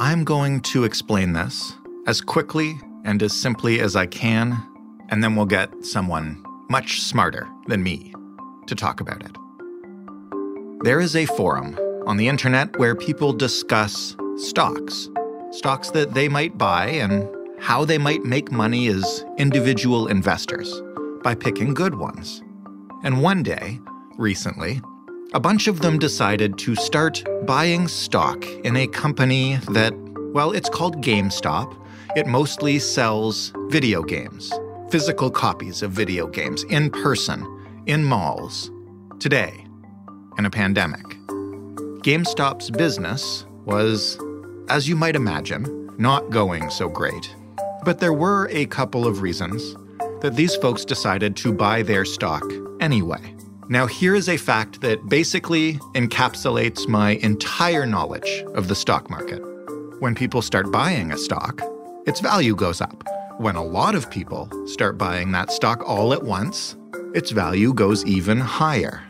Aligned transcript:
I'm 0.00 0.22
going 0.22 0.60
to 0.60 0.84
explain 0.84 1.32
this 1.32 1.74
as 2.06 2.20
quickly 2.20 2.78
and 3.04 3.20
as 3.20 3.32
simply 3.32 3.80
as 3.80 3.96
I 3.96 4.06
can, 4.06 4.56
and 5.08 5.24
then 5.24 5.34
we'll 5.34 5.44
get 5.44 5.84
someone 5.84 6.40
much 6.70 7.00
smarter 7.00 7.48
than 7.66 7.82
me 7.82 8.14
to 8.68 8.76
talk 8.76 9.00
about 9.00 9.24
it. 9.24 9.36
There 10.84 11.00
is 11.00 11.16
a 11.16 11.26
forum 11.26 11.76
on 12.06 12.16
the 12.16 12.28
internet 12.28 12.78
where 12.78 12.94
people 12.94 13.32
discuss 13.32 14.16
stocks, 14.36 15.10
stocks 15.50 15.90
that 15.90 16.14
they 16.14 16.28
might 16.28 16.56
buy 16.56 16.86
and 16.86 17.28
how 17.58 17.84
they 17.84 17.98
might 17.98 18.22
make 18.22 18.52
money 18.52 18.86
as 18.86 19.24
individual 19.36 20.06
investors 20.06 20.80
by 21.24 21.34
picking 21.34 21.74
good 21.74 21.96
ones. 21.96 22.40
And 23.02 23.20
one 23.20 23.42
day, 23.42 23.80
recently, 24.16 24.80
a 25.34 25.40
bunch 25.40 25.66
of 25.66 25.80
them 25.80 25.98
decided 25.98 26.56
to 26.56 26.74
start 26.74 27.22
buying 27.44 27.86
stock 27.86 28.46
in 28.64 28.76
a 28.76 28.86
company 28.86 29.56
that, 29.70 29.92
well, 30.32 30.52
it's 30.52 30.70
called 30.70 31.02
GameStop. 31.02 31.76
It 32.16 32.26
mostly 32.26 32.78
sells 32.78 33.52
video 33.68 34.02
games, 34.02 34.50
physical 34.90 35.30
copies 35.30 35.82
of 35.82 35.90
video 35.90 36.26
games 36.26 36.64
in 36.64 36.90
person, 36.90 37.46
in 37.84 38.04
malls, 38.04 38.70
today, 39.18 39.66
in 40.38 40.46
a 40.46 40.50
pandemic. 40.50 41.04
GameStop's 42.02 42.70
business 42.70 43.44
was, 43.66 44.18
as 44.70 44.88
you 44.88 44.96
might 44.96 45.14
imagine, 45.14 45.90
not 45.98 46.30
going 46.30 46.70
so 46.70 46.88
great. 46.88 47.34
But 47.84 48.00
there 48.00 48.14
were 48.14 48.48
a 48.50 48.64
couple 48.66 49.06
of 49.06 49.20
reasons 49.20 49.76
that 50.22 50.36
these 50.36 50.56
folks 50.56 50.86
decided 50.86 51.36
to 51.36 51.52
buy 51.52 51.82
their 51.82 52.06
stock 52.06 52.44
anyway. 52.80 53.34
Now, 53.70 53.86
here 53.86 54.14
is 54.14 54.30
a 54.30 54.38
fact 54.38 54.80
that 54.80 55.10
basically 55.10 55.74
encapsulates 55.94 56.88
my 56.88 57.12
entire 57.16 57.84
knowledge 57.84 58.42
of 58.54 58.66
the 58.66 58.74
stock 58.74 59.10
market. 59.10 59.42
When 60.00 60.14
people 60.14 60.40
start 60.40 60.72
buying 60.72 61.12
a 61.12 61.18
stock, 61.18 61.60
its 62.06 62.20
value 62.20 62.56
goes 62.56 62.80
up. 62.80 63.04
When 63.36 63.56
a 63.56 63.62
lot 63.62 63.94
of 63.94 64.10
people 64.10 64.48
start 64.66 64.96
buying 64.96 65.32
that 65.32 65.52
stock 65.52 65.86
all 65.86 66.14
at 66.14 66.22
once, 66.22 66.76
its 67.14 67.30
value 67.30 67.74
goes 67.74 68.06
even 68.06 68.40
higher. 68.40 69.02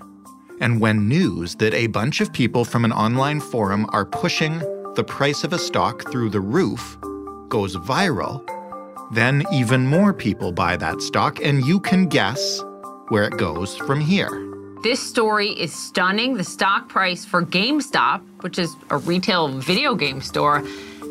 And 0.61 0.81
when 0.81 1.09
news 1.09 1.55
that 1.57 1.73
a 1.73 1.87
bunch 1.87 2.21
of 2.21 2.33
people 2.33 2.65
from 2.65 2.85
an 2.85 2.93
online 2.93 3.39
forum 3.39 3.87
are 3.91 4.05
pushing 4.05 4.59
the 4.97 5.05
price 5.07 5.45
of 5.45 5.53
a 5.53 5.59
stock 5.59 6.11
through 6.11 6.31
the 6.31 6.41
roof 6.41 6.99
goes 7.49 7.77
viral, 7.77 8.45
then 9.13 9.45
even 9.53 9.87
more 9.87 10.13
people 10.13 10.51
buy 10.51 10.77
that 10.77 11.01
stock, 11.01 11.39
and 11.45 11.65
you 11.65 11.79
can 11.79 12.09
guess 12.09 12.61
where 13.11 13.23
it 13.25 13.39
goes 13.39 13.77
from 13.77 14.01
here. 14.01 14.48
This 14.81 15.01
story 15.01 15.49
is 15.49 15.75
stunning. 15.75 16.35
The 16.35 16.45
stock 16.45 16.89
price 16.89 17.25
for 17.25 17.43
GameStop, 17.43 18.21
which 18.43 18.61
is 18.61 18.77
a 18.91 18.99
retail 18.99 19.49
video 19.49 19.97
game 19.97 20.21
store, 20.21 20.63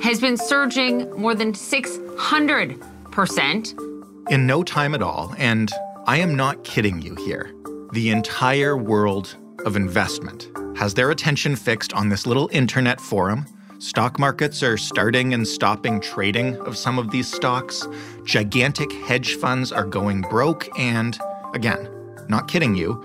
has 0.02 0.22
been 0.22 0.38
surging 0.38 1.12
more 1.20 1.36
than 1.36 1.52
600%. 1.52 4.32
In 4.32 4.48
no 4.48 4.64
time 4.64 4.96
at 4.96 5.02
all, 5.02 5.36
and 5.38 5.70
I 6.06 6.20
am 6.20 6.34
not 6.34 6.64
kidding 6.64 7.02
you 7.02 7.16
here, 7.16 7.54
the 7.92 8.10
entire 8.10 8.78
world 8.78 9.36
of 9.66 9.76
investment 9.76 10.50
has 10.78 10.94
their 10.94 11.12
attention 11.12 11.58
fixed 11.58 11.92
on 11.92 12.08
this 12.08 12.26
little 12.26 12.50
internet 12.54 13.02
forum. 13.02 13.46
Stock 13.80 14.18
markets 14.18 14.64
are 14.64 14.78
starting 14.78 15.34
and 15.34 15.46
stopping 15.46 16.00
trading 16.00 16.56
of 16.60 16.78
some 16.78 16.98
of 16.98 17.12
these 17.12 17.30
stocks. 17.30 17.86
Gigantic 18.24 18.94
hedge 18.94 19.36
funds 19.36 19.74
are 19.74 19.84
going 19.84 20.22
broke, 20.22 20.70
and 20.80 21.20
again, 21.54 21.90
not 22.30 22.48
kidding 22.48 22.74
you, 22.74 23.04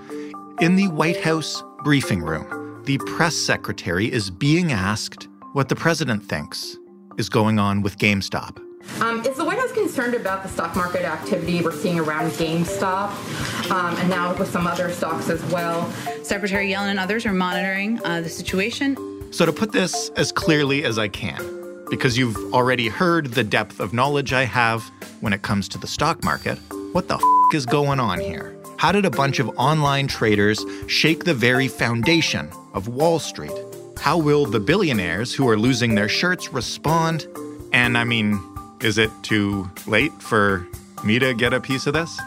in 0.59 0.75
the 0.75 0.87
White 0.89 1.21
House 1.21 1.63
briefing 1.83 2.21
room, 2.21 2.81
the 2.85 2.97
press 2.99 3.35
secretary 3.35 4.11
is 4.11 4.29
being 4.29 4.71
asked 4.71 5.27
what 5.53 5.69
the 5.69 5.75
president 5.75 6.23
thinks 6.23 6.77
is 7.17 7.29
going 7.29 7.59
on 7.59 7.81
with 7.81 7.97
GameStop. 7.97 8.59
Um, 9.01 9.21
is 9.25 9.37
the 9.37 9.45
White 9.45 9.59
House 9.59 9.71
concerned 9.71 10.13
about 10.13 10.43
the 10.43 10.49
stock 10.49 10.75
market 10.75 11.03
activity 11.03 11.61
we're 11.61 11.71
seeing 11.71 11.99
around 11.99 12.31
GameStop 12.31 13.71
um, 13.71 13.95
and 13.97 14.09
now 14.09 14.35
with 14.35 14.49
some 14.49 14.67
other 14.67 14.91
stocks 14.91 15.29
as 15.29 15.43
well? 15.45 15.89
Secretary 16.23 16.71
Yellen 16.71 16.89
and 16.89 16.99
others 16.99 17.25
are 17.25 17.33
monitoring 17.33 17.99
uh, 18.05 18.21
the 18.21 18.29
situation. 18.29 18.97
So, 19.31 19.45
to 19.45 19.53
put 19.53 19.71
this 19.71 20.09
as 20.15 20.31
clearly 20.31 20.83
as 20.83 20.99
I 20.99 21.07
can, 21.07 21.85
because 21.89 22.17
you've 22.17 22.53
already 22.53 22.89
heard 22.89 23.27
the 23.33 23.43
depth 23.43 23.79
of 23.79 23.93
knowledge 23.93 24.33
I 24.33 24.43
have 24.43 24.83
when 25.21 25.33
it 25.33 25.41
comes 25.41 25.67
to 25.69 25.77
the 25.77 25.87
stock 25.87 26.23
market, 26.23 26.59
what 26.91 27.07
the 27.07 27.15
f 27.15 27.21
is 27.53 27.65
going 27.65 27.99
on 27.99 28.19
here? 28.19 28.52
How 28.77 28.91
did 28.91 29.05
a 29.05 29.09
bunch 29.09 29.39
of 29.39 29.49
online 29.57 30.07
traders 30.07 30.63
shake 30.87 31.23
the 31.23 31.33
very 31.33 31.67
foundation 31.67 32.49
of 32.73 32.87
Wall 32.87 33.19
Street? 33.19 33.53
How 33.99 34.17
will 34.17 34.45
the 34.45 34.59
billionaires 34.59 35.33
who 35.33 35.47
are 35.47 35.57
losing 35.57 35.95
their 35.95 36.09
shirts 36.09 36.51
respond? 36.51 37.27
And 37.71 37.97
I 37.97 38.03
mean, 38.03 38.39
is 38.81 38.97
it 38.97 39.09
too 39.21 39.71
late 39.87 40.11
for 40.21 40.67
me 41.03 41.17
to 41.19 41.33
get 41.33 41.53
a 41.53 41.61
piece 41.61 41.87
of 41.87 41.93
this? 41.93 42.19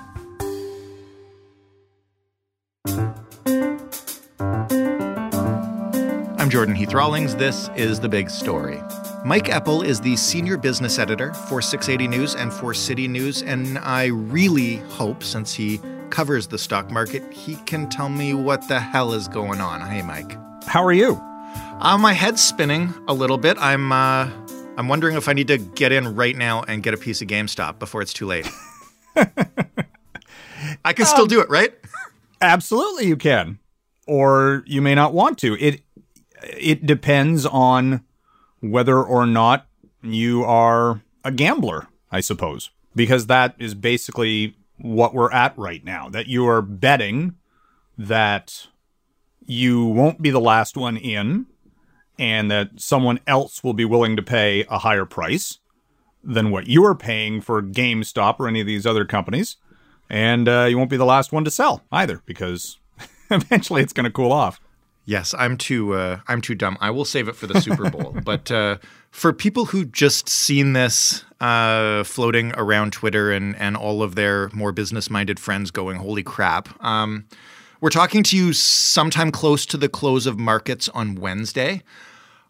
I'm 6.39 6.51
Jordan 6.51 6.75
Heath 6.75 6.95
Rawlings. 6.95 7.37
This 7.37 7.69
is 7.77 8.01
The 8.01 8.09
Big 8.09 8.31
Story. 8.31 8.81
Mike 9.25 9.47
Eppel 9.47 9.85
is 9.85 10.01
the 10.01 10.17
senior 10.17 10.57
business 10.57 10.99
editor 10.99 11.35
for 11.35 11.61
680 11.61 12.17
News 12.17 12.35
and 12.37 12.53
for 12.53 12.73
City 12.73 13.09
News, 13.09 13.43
and 13.43 13.79
I 13.79 14.07
really 14.07 14.77
hope, 14.77 15.25
since 15.25 15.53
he 15.53 15.81
covers 16.11 16.47
the 16.47 16.59
stock 16.59 16.91
market, 16.91 17.33
he 17.33 17.57
can 17.67 17.89
tell 17.89 18.09
me 18.09 18.35
what 18.35 18.67
the 18.69 18.81
hell 18.81 19.13
is 19.13 19.29
going 19.29 19.61
on. 19.61 19.81
Hey, 19.81 20.03
Mike. 20.03 20.37
How 20.65 20.85
are 20.85 20.93
you? 20.93 21.21
Uh, 21.79 21.99
my 21.99 22.13
head's 22.13 22.43
spinning 22.43 22.93
a 23.07 23.15
little 23.15 23.39
bit. 23.39 23.57
I'm 23.59 23.93
uh, 23.93 24.31
I'm 24.77 24.89
wondering 24.89 25.17
if 25.17 25.29
I 25.29 25.33
need 25.33 25.49
to 25.49 25.59
get 25.59 25.93
in 25.93 26.15
right 26.15 26.37
now 26.37 26.63
and 26.63 26.83
get 26.83 26.95
a 26.95 26.97
piece 26.97 27.23
of 27.23 27.29
GameStop 27.29 27.79
before 27.79 28.03
it's 28.03 28.13
too 28.13 28.27
late. 28.27 28.49
I 30.85 30.93
can 30.93 31.07
still 31.07 31.23
um, 31.23 31.29
do 31.29 31.41
it, 31.41 31.49
right? 31.49 31.75
Absolutely, 32.41 33.07
you 33.07 33.17
can, 33.17 33.59
or 34.07 34.63
you 34.67 34.83
may 34.83 34.95
not 34.95 35.13
want 35.13 35.39
to. 35.39 35.57
It 35.59 35.83
it 36.43 36.87
depends 36.87 37.47
on 37.47 38.05
whether 38.61 39.03
or 39.03 39.27
not 39.27 39.67
you 40.03 40.45
are 40.45 41.03
a 41.25 41.33
gambler, 41.33 41.89
I 42.11 42.21
suppose, 42.21 42.71
because 42.95 43.27
that 43.27 43.55
is 43.59 43.75
basically 43.75 44.57
what 44.79 45.15
we're 45.15 45.33
at 45.33 45.57
right 45.57 45.85
now. 45.85 46.09
That 46.09 46.27
you 46.27 46.47
are 46.49 46.63
betting 46.63 47.37
that 47.99 48.69
you 49.47 49.85
won't 49.85 50.21
be 50.21 50.31
the 50.31 50.41
last 50.41 50.77
one 50.77 50.97
in 50.97 51.47
and 52.19 52.51
that 52.51 52.81
someone 52.81 53.21
else 53.27 53.63
will 53.63 53.75
be 53.75 53.85
willing 53.85 54.17
to 54.17 54.23
pay 54.23 54.65
a 54.69 54.79
higher 54.79 55.05
price 55.05 55.59
than 56.25 56.51
what 56.51 56.67
you 56.67 56.85
are 56.85 56.95
paying 56.95 57.41
for 57.41 57.63
GameStop 57.63 58.41
or 58.41 58.49
any 58.49 58.61
of 58.61 58.67
these 58.67 58.87
other 58.87 59.05
companies. 59.05 59.57
And 60.11 60.49
uh, 60.49 60.67
you 60.69 60.79
won't 60.79 60.91
be 60.91 60.97
the 60.97 61.05
last 61.05 61.33
one 61.33 61.45
to 61.45 61.51
sell 61.51 61.85
either 61.93 62.23
because 62.27 62.79
eventually 63.31 63.83
it's 63.83 63.93
going 63.93 64.05
to 64.05 64.11
cool 64.11 64.33
off. 64.33 64.61
Yes, 65.05 65.35
I'm 65.39 65.57
too 65.57 65.95
uh, 65.95 66.21
I'm 66.27 66.41
too 66.41 66.57
dumb. 66.57 66.77
I 66.81 66.91
will 66.91 67.05
save 67.05 67.29
it 67.29 67.37
for 67.37 67.47
the 67.47 67.61
Super 67.61 67.91
Bowl. 67.91 68.17
but 68.25 68.51
uh, 68.51 68.79
for 69.17 69.33
people 69.33 69.65
who 69.65 69.87
just 69.87 70.29
seen 70.29 70.75
this 70.75 71.25
uh, 71.41 72.05
floating 72.05 72.53
around 72.55 72.93
Twitter 72.93 73.33
and 73.33 73.57
and 73.57 73.75
all 73.75 74.03
of 74.03 74.15
their 74.15 74.51
more 74.51 74.73
business 74.73 75.09
minded 75.09 75.41
friends 75.41 75.71
going, 75.71 75.97
"Holy 75.97 76.23
crap!" 76.23 76.69
Um, 76.85 77.25
we're 77.81 77.89
talking 77.89 78.23
to 78.25 78.37
you 78.37 78.53
sometime 78.53 79.33
close 79.33 79.65
to 79.67 79.79
the 79.79 79.89
close 79.89 80.27
of 80.27 80.39
markets 80.39 80.91
on 80.91 81.15
Wednesday. 81.15 81.83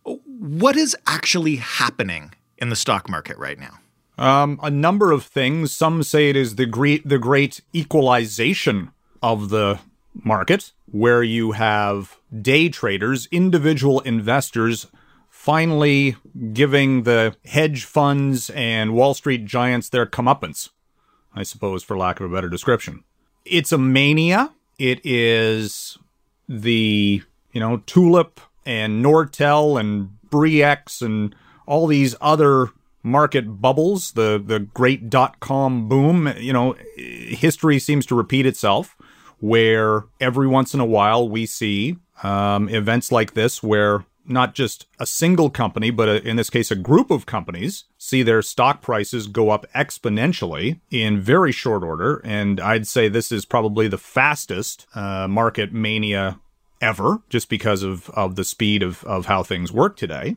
What 0.02 0.76
is 0.76 0.96
actually 1.06 1.56
happening 1.56 2.34
in 2.58 2.68
the 2.68 2.76
stock 2.76 3.08
market 3.08 3.38
right 3.38 3.58
now? 3.60 3.78
Um, 4.18 4.58
a 4.60 4.70
number 4.70 5.12
of 5.12 5.24
things. 5.24 5.70
Some 5.70 6.02
say 6.02 6.30
it 6.30 6.36
is 6.36 6.56
the 6.56 6.66
great 6.66 7.08
the 7.08 7.18
great 7.18 7.60
equalization 7.72 8.90
of 9.22 9.50
the 9.50 9.78
market, 10.12 10.72
where 10.90 11.22
you 11.22 11.52
have 11.52 12.16
day 12.42 12.68
traders, 12.68 13.28
individual 13.30 14.00
investors, 14.00 14.88
finally 15.46 16.16
giving 16.52 17.04
the 17.04 17.36
hedge 17.44 17.84
funds 17.84 18.50
and 18.50 18.92
Wall 18.92 19.14
Street 19.14 19.44
giants 19.44 19.88
their 19.88 20.04
comeuppance, 20.04 20.70
I 21.36 21.44
suppose, 21.44 21.84
for 21.84 21.96
lack 21.96 22.18
of 22.18 22.28
a 22.28 22.34
better 22.34 22.48
description. 22.48 23.04
It's 23.44 23.70
a 23.70 23.78
mania. 23.78 24.52
It 24.76 25.00
is 25.06 25.98
the, 26.48 27.22
you 27.52 27.60
know, 27.60 27.76
Tulip 27.86 28.40
and 28.64 29.04
Nortel 29.04 29.78
and 29.78 30.20
Bre-X 30.30 31.00
and 31.00 31.32
all 31.64 31.86
these 31.86 32.16
other 32.20 32.70
market 33.04 33.60
bubbles, 33.62 34.12
the 34.12 34.42
the 34.44 34.58
great 34.58 35.08
dot 35.08 35.38
com 35.38 35.88
boom, 35.88 36.32
you 36.38 36.52
know, 36.52 36.74
history 36.96 37.78
seems 37.78 38.04
to 38.06 38.16
repeat 38.16 38.46
itself 38.46 38.96
where 39.38 40.02
every 40.20 40.48
once 40.48 40.74
in 40.74 40.80
a 40.80 40.84
while 40.84 41.28
we 41.28 41.46
see 41.46 41.98
um, 42.24 42.68
events 42.68 43.12
like 43.12 43.34
this 43.34 43.62
where 43.62 44.04
not 44.28 44.54
just 44.54 44.86
a 44.98 45.06
single 45.06 45.50
company, 45.50 45.90
but 45.90 46.08
a, 46.08 46.28
in 46.28 46.36
this 46.36 46.50
case, 46.50 46.70
a 46.70 46.76
group 46.76 47.10
of 47.10 47.26
companies 47.26 47.84
see 47.98 48.22
their 48.22 48.42
stock 48.42 48.82
prices 48.82 49.26
go 49.26 49.50
up 49.50 49.66
exponentially 49.74 50.80
in 50.90 51.20
very 51.20 51.52
short 51.52 51.82
order. 51.82 52.20
And 52.24 52.60
I'd 52.60 52.86
say 52.86 53.08
this 53.08 53.32
is 53.32 53.44
probably 53.44 53.88
the 53.88 53.98
fastest 53.98 54.86
uh, 54.94 55.26
market 55.28 55.72
mania 55.72 56.40
ever, 56.80 57.22
just 57.28 57.48
because 57.48 57.82
of, 57.82 58.10
of 58.10 58.36
the 58.36 58.44
speed 58.44 58.82
of, 58.82 59.02
of 59.04 59.26
how 59.26 59.42
things 59.42 59.72
work 59.72 59.96
today. 59.96 60.36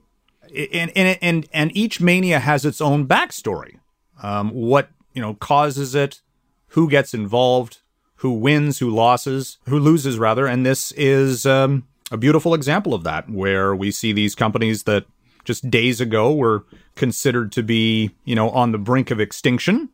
And, 0.71 0.91
and, 0.95 1.18
and, 1.21 1.47
and 1.53 1.75
each 1.75 2.01
mania 2.01 2.39
has 2.39 2.65
its 2.65 2.81
own 2.81 3.07
backstory. 3.07 3.80
Um, 4.21 4.50
what, 4.51 4.89
you 5.13 5.21
know, 5.21 5.36
causes 5.36 5.95
it, 5.95 6.21
who 6.69 6.89
gets 6.89 7.13
involved, 7.13 7.80
who 8.15 8.31
wins, 8.31 8.80
who 8.80 8.89
losses, 8.89 9.57
who 9.65 9.80
loses 9.80 10.18
rather. 10.18 10.45
And 10.45 10.65
this 10.65 10.91
is, 10.94 11.45
um, 11.45 11.88
a 12.12 12.18
beautiful 12.18 12.54
example 12.54 12.94
of 12.94 13.04
that, 13.04 13.30
where 13.30 13.76
we 13.76 13.92
see 13.92 14.12
these 14.12 14.36
companies 14.36 14.84
that 14.84 15.06
just 15.44 15.70
days 15.70 16.02
ago 16.02 16.34
were 16.34 16.66
considered 16.96 17.52
to 17.54 17.64
be, 17.64 18.12
you 18.26 18.36
know, 18.36 18.50
on 18.50 18.72
the 18.72 18.78
brink 18.78 19.12
of 19.12 19.20
extinction, 19.20 19.90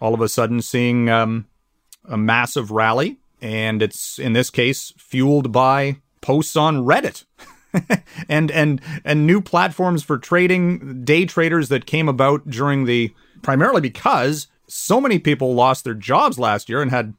all 0.00 0.14
of 0.14 0.20
a 0.20 0.28
sudden 0.28 0.62
seeing 0.62 1.08
um, 1.08 1.46
a 2.08 2.16
massive 2.16 2.70
rally, 2.70 3.18
and 3.40 3.82
it's 3.82 4.18
in 4.18 4.32
this 4.32 4.50
case 4.50 4.92
fueled 4.96 5.52
by 5.52 5.98
posts 6.20 6.56
on 6.56 6.84
Reddit. 6.84 7.24
and 8.28 8.50
and 8.50 8.80
and 9.04 9.26
new 9.26 9.42
platforms 9.42 10.02
for 10.02 10.16
trading 10.16 11.04
day 11.04 11.26
traders 11.26 11.68
that 11.68 11.84
came 11.84 12.08
about 12.08 12.48
during 12.48 12.86
the 12.86 13.12
primarily 13.42 13.82
because 13.82 14.46
so 14.66 15.00
many 15.00 15.18
people 15.18 15.54
lost 15.54 15.84
their 15.84 15.94
jobs 15.94 16.38
last 16.38 16.68
year 16.70 16.80
and 16.80 16.90
had 16.90 17.14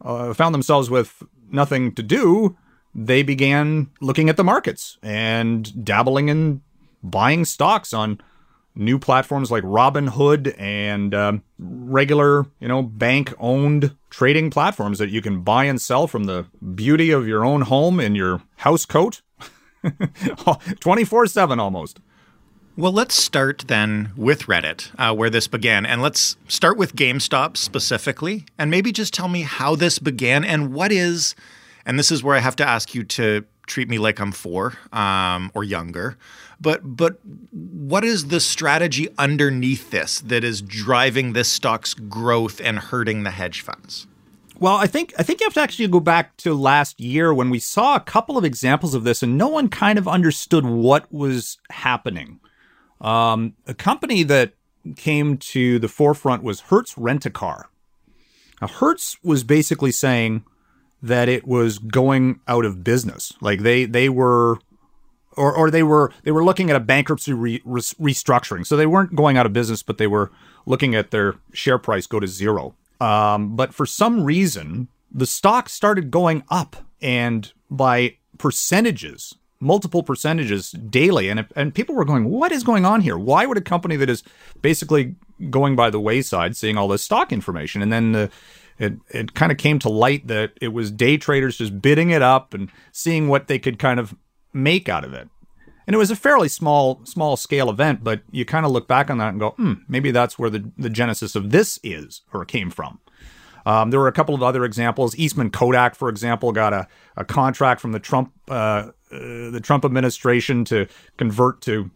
uh, 0.00 0.32
found 0.32 0.54
themselves 0.54 0.88
with 0.88 1.22
nothing 1.50 1.94
to 1.94 2.02
do 2.02 2.56
they 2.94 3.22
began 3.22 3.90
looking 4.00 4.28
at 4.28 4.36
the 4.36 4.44
markets 4.44 4.98
and 5.02 5.84
dabbling 5.84 6.28
in 6.28 6.62
buying 7.02 7.44
stocks 7.44 7.92
on 7.92 8.20
new 8.74 8.98
platforms 8.98 9.50
like 9.50 9.64
Robinhood 9.64 10.54
and 10.58 11.14
um, 11.14 11.42
regular, 11.58 12.46
you 12.60 12.68
know, 12.68 12.82
bank 12.82 13.34
owned 13.38 13.96
trading 14.10 14.50
platforms 14.50 14.98
that 14.98 15.10
you 15.10 15.22
can 15.22 15.42
buy 15.42 15.64
and 15.64 15.80
sell 15.80 16.06
from 16.06 16.24
the 16.24 16.46
beauty 16.74 17.10
of 17.10 17.26
your 17.26 17.44
own 17.44 17.62
home 17.62 18.00
in 18.00 18.14
your 18.14 18.42
house 18.56 18.86
coat 18.86 19.22
24 20.80 21.26
7 21.26 21.60
almost. 21.60 22.00
Well, 22.76 22.92
let's 22.92 23.14
start 23.14 23.64
then 23.66 24.12
with 24.16 24.42
Reddit, 24.42 24.90
uh, 24.96 25.14
where 25.14 25.28
this 25.28 25.48
began. 25.48 25.84
And 25.84 26.00
let's 26.00 26.36
start 26.48 26.78
with 26.78 26.94
GameStop 26.94 27.56
specifically. 27.56 28.46
And 28.56 28.70
maybe 28.70 28.92
just 28.92 29.12
tell 29.12 29.28
me 29.28 29.42
how 29.42 29.74
this 29.74 29.98
began 29.98 30.44
and 30.44 30.72
what 30.72 30.92
is 30.92 31.34
and 31.86 31.98
this 31.98 32.10
is 32.10 32.22
where 32.22 32.36
I 32.36 32.40
have 32.40 32.56
to 32.56 32.68
ask 32.68 32.94
you 32.94 33.04
to 33.04 33.44
treat 33.66 33.88
me 33.88 33.98
like 33.98 34.18
I'm 34.18 34.32
four 34.32 34.74
um, 34.92 35.50
or 35.54 35.64
younger. 35.64 36.18
But 36.60 36.96
but 36.96 37.18
what 37.52 38.04
is 38.04 38.28
the 38.28 38.40
strategy 38.40 39.08
underneath 39.16 39.90
this 39.90 40.20
that 40.20 40.44
is 40.44 40.60
driving 40.60 41.32
this 41.32 41.48
stock's 41.48 41.94
growth 41.94 42.60
and 42.60 42.78
hurting 42.78 43.22
the 43.22 43.30
hedge 43.30 43.62
funds? 43.62 44.06
Well, 44.58 44.76
I 44.76 44.86
think 44.86 45.14
I 45.18 45.22
think 45.22 45.40
you 45.40 45.46
have 45.46 45.54
to 45.54 45.62
actually 45.62 45.88
go 45.88 46.00
back 46.00 46.36
to 46.38 46.52
last 46.52 47.00
year 47.00 47.32
when 47.32 47.48
we 47.48 47.58
saw 47.58 47.96
a 47.96 48.00
couple 48.00 48.36
of 48.36 48.44
examples 48.44 48.94
of 48.94 49.04
this, 49.04 49.22
and 49.22 49.38
no 49.38 49.48
one 49.48 49.68
kind 49.68 49.98
of 49.98 50.06
understood 50.06 50.66
what 50.66 51.10
was 51.10 51.58
happening. 51.70 52.40
Um, 53.00 53.54
a 53.66 53.72
company 53.72 54.22
that 54.24 54.52
came 54.96 55.38
to 55.38 55.78
the 55.78 55.88
forefront 55.88 56.42
was 56.42 56.60
Hertz 56.60 56.98
Rent 56.98 57.24
a 57.24 57.30
Car. 57.30 57.70
Now, 58.60 58.68
Hertz 58.68 59.16
was 59.22 59.44
basically 59.44 59.92
saying, 59.92 60.44
that 61.02 61.28
it 61.28 61.46
was 61.46 61.78
going 61.78 62.40
out 62.46 62.64
of 62.64 62.84
business. 62.84 63.32
Like 63.40 63.60
they 63.60 63.84
they 63.84 64.08
were 64.08 64.58
or 65.36 65.54
or 65.54 65.70
they 65.70 65.82
were 65.82 66.12
they 66.24 66.30
were 66.30 66.44
looking 66.44 66.70
at 66.70 66.76
a 66.76 66.80
bankruptcy 66.80 67.32
re, 67.32 67.62
re, 67.64 67.80
restructuring. 67.80 68.66
So 68.66 68.76
they 68.76 68.86
weren't 68.86 69.14
going 69.14 69.36
out 69.36 69.46
of 69.46 69.52
business, 69.52 69.82
but 69.82 69.98
they 69.98 70.06
were 70.06 70.30
looking 70.66 70.94
at 70.94 71.10
their 71.10 71.36
share 71.52 71.78
price 71.78 72.06
go 72.06 72.20
to 72.20 72.26
zero. 72.26 72.74
Um, 73.00 73.56
but 73.56 73.72
for 73.74 73.86
some 73.86 74.24
reason, 74.24 74.88
the 75.10 75.26
stock 75.26 75.68
started 75.68 76.10
going 76.10 76.44
up 76.50 76.76
and 77.00 77.50
by 77.70 78.16
percentages, 78.38 79.34
multiple 79.58 80.02
percentages 80.02 80.70
daily. 80.72 81.28
And, 81.28 81.46
and 81.56 81.74
people 81.74 81.94
were 81.94 82.04
going, 82.04 82.24
what 82.24 82.52
is 82.52 82.62
going 82.62 82.84
on 82.84 83.00
here? 83.00 83.18
Why 83.18 83.46
would 83.46 83.56
a 83.56 83.62
company 83.62 83.96
that 83.96 84.10
is 84.10 84.22
basically 84.60 85.14
going 85.48 85.76
by 85.76 85.90
the 85.90 86.00
wayside 86.00 86.56
seeing 86.56 86.76
all 86.76 86.88
this 86.88 87.02
stock 87.02 87.32
information? 87.32 87.82
And 87.82 87.92
then 87.92 88.12
the, 88.12 88.30
it 88.80 88.94
it 89.10 89.34
kind 89.34 89.52
of 89.52 89.58
came 89.58 89.78
to 89.80 89.88
light 89.88 90.26
that 90.26 90.52
it 90.60 90.68
was 90.68 90.90
day 90.90 91.16
traders 91.16 91.58
just 91.58 91.80
bidding 91.80 92.10
it 92.10 92.22
up 92.22 92.54
and 92.54 92.70
seeing 92.90 93.28
what 93.28 93.46
they 93.46 93.58
could 93.58 93.78
kind 93.78 94.00
of 94.00 94.14
make 94.52 94.88
out 94.88 95.04
of 95.04 95.12
it. 95.12 95.28
And 95.86 95.94
it 95.94 95.98
was 95.98 96.10
a 96.10 96.16
fairly 96.16 96.48
small 96.48 97.00
small 97.04 97.36
scale 97.36 97.70
event, 97.70 98.02
but 98.02 98.22
you 98.30 98.44
kind 98.44 98.66
of 98.66 98.72
look 98.72 98.88
back 98.88 99.10
on 99.10 99.18
that 99.18 99.28
and 99.28 99.38
go, 99.38 99.50
hmm, 99.50 99.74
maybe 99.86 100.10
that's 100.10 100.38
where 100.38 100.50
the, 100.50 100.70
the 100.78 100.90
genesis 100.90 101.36
of 101.36 101.50
this 101.50 101.78
is 101.84 102.22
or 102.32 102.44
came 102.44 102.70
from. 102.70 102.98
Um, 103.66 103.90
there 103.90 104.00
were 104.00 104.08
a 104.08 104.12
couple 104.12 104.34
of 104.34 104.42
other 104.42 104.64
examples. 104.64 105.14
Eastman 105.16 105.50
Kodak, 105.50 105.94
for 105.94 106.08
example, 106.08 106.50
got 106.50 106.72
a, 106.72 106.88
a 107.16 107.24
contract 107.24 107.80
from 107.80 107.92
the 107.92 108.00
Trump 108.00 108.32
uh, 108.48 108.52
uh, 109.12 109.50
the 109.50 109.60
Trump 109.62 109.84
administration 109.84 110.64
to 110.64 110.86
convert 111.16 111.60
to 111.62 111.90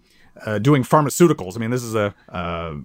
uh, 0.44 0.58
doing 0.58 0.82
pharmaceuticals. 0.82 1.56
I 1.56 1.60
mean, 1.60 1.70
this 1.70 1.82
is 1.82 1.94
a, 1.94 2.14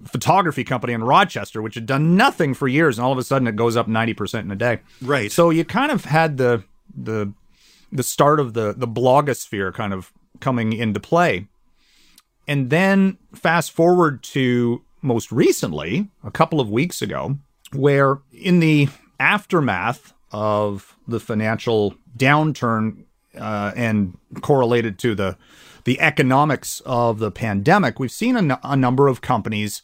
photography 0.04 0.64
company 0.64 0.92
in 0.92 1.02
Rochester, 1.02 1.60
which 1.62 1.74
had 1.74 1.86
done 1.86 2.16
nothing 2.16 2.54
for 2.54 2.68
years, 2.68 2.98
and 2.98 3.04
all 3.04 3.12
of 3.12 3.18
a 3.18 3.24
sudden 3.24 3.48
it 3.48 3.56
goes 3.56 3.76
up 3.76 3.88
ninety 3.88 4.14
percent 4.14 4.44
in 4.44 4.50
a 4.50 4.56
day. 4.56 4.80
Right. 5.02 5.30
So 5.30 5.50
you 5.50 5.64
kind 5.64 5.90
of 5.90 6.04
had 6.04 6.36
the 6.36 6.62
the 6.94 7.32
the 7.92 8.02
start 8.02 8.40
of 8.40 8.54
the 8.54 8.72
the 8.76 8.88
blogosphere 8.88 9.74
kind 9.74 9.92
of 9.92 10.12
coming 10.40 10.72
into 10.72 11.00
play, 11.00 11.48
and 12.46 12.70
then 12.70 13.18
fast 13.34 13.72
forward 13.72 14.22
to 14.22 14.82
most 15.02 15.32
recently, 15.32 16.08
a 16.22 16.30
couple 16.30 16.60
of 16.60 16.70
weeks 16.70 17.02
ago, 17.02 17.38
where 17.72 18.18
in 18.32 18.60
the 18.60 18.88
aftermath 19.18 20.12
of 20.32 20.96
the 21.08 21.20
financial 21.20 21.94
downturn 22.16 23.04
uh, 23.38 23.72
and 23.76 24.16
correlated 24.40 24.98
to 24.98 25.14
the 25.14 25.36
the 25.84 26.00
economics 26.00 26.80
of 26.86 27.18
the 27.18 27.30
pandemic, 27.30 27.98
we've 27.98 28.10
seen 28.10 28.36
a, 28.36 28.38
n- 28.38 28.58
a 28.62 28.76
number 28.76 29.08
of 29.08 29.20
companies 29.20 29.82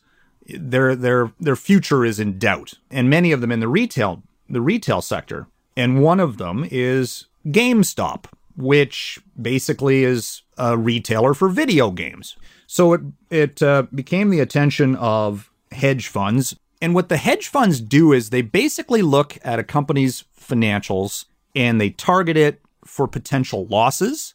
their 0.49 0.95
their 0.95 1.33
their 1.41 1.57
future 1.57 2.05
is 2.05 2.21
in 2.21 2.39
doubt, 2.39 2.75
and 2.91 3.11
many 3.11 3.33
of 3.33 3.41
them 3.41 3.53
in 3.53 3.61
the 3.61 3.69
retail 3.69 4.23
the 4.49 4.61
retail 4.61 5.03
sector. 5.03 5.49
And 5.77 6.03
one 6.03 6.21
of 6.21 6.39
them 6.39 6.67
is 6.71 7.27
GameStop, 7.47 8.27
which 8.57 9.19
basically 9.41 10.05
is 10.05 10.43
a 10.57 10.77
retailer 10.79 11.35
for 11.35 11.49
video 11.49 11.91
games. 11.91 12.37
So 12.67 12.93
it 12.93 13.01
it 13.31 13.63
uh, 13.63 13.85
became 13.95 14.31
the 14.31 14.41
attention 14.41 14.97
of 14.97 15.51
hedge 15.73 16.09
funds. 16.09 16.57
And 16.81 16.95
what 16.95 17.09
the 17.09 17.17
hedge 17.17 17.49
funds 17.49 17.81
do 17.81 18.13
is 18.13 18.31
they 18.31 18.43
basically 18.43 19.03
look 19.03 19.39
at 19.43 19.59
a 19.59 19.65
company's 19.65 20.25
financials 20.39 21.25
and 21.55 21.81
they 21.81 21.91
target 21.91 22.37
it 22.37 22.61
for 22.85 23.09
potential 23.09 23.67
losses 23.67 24.35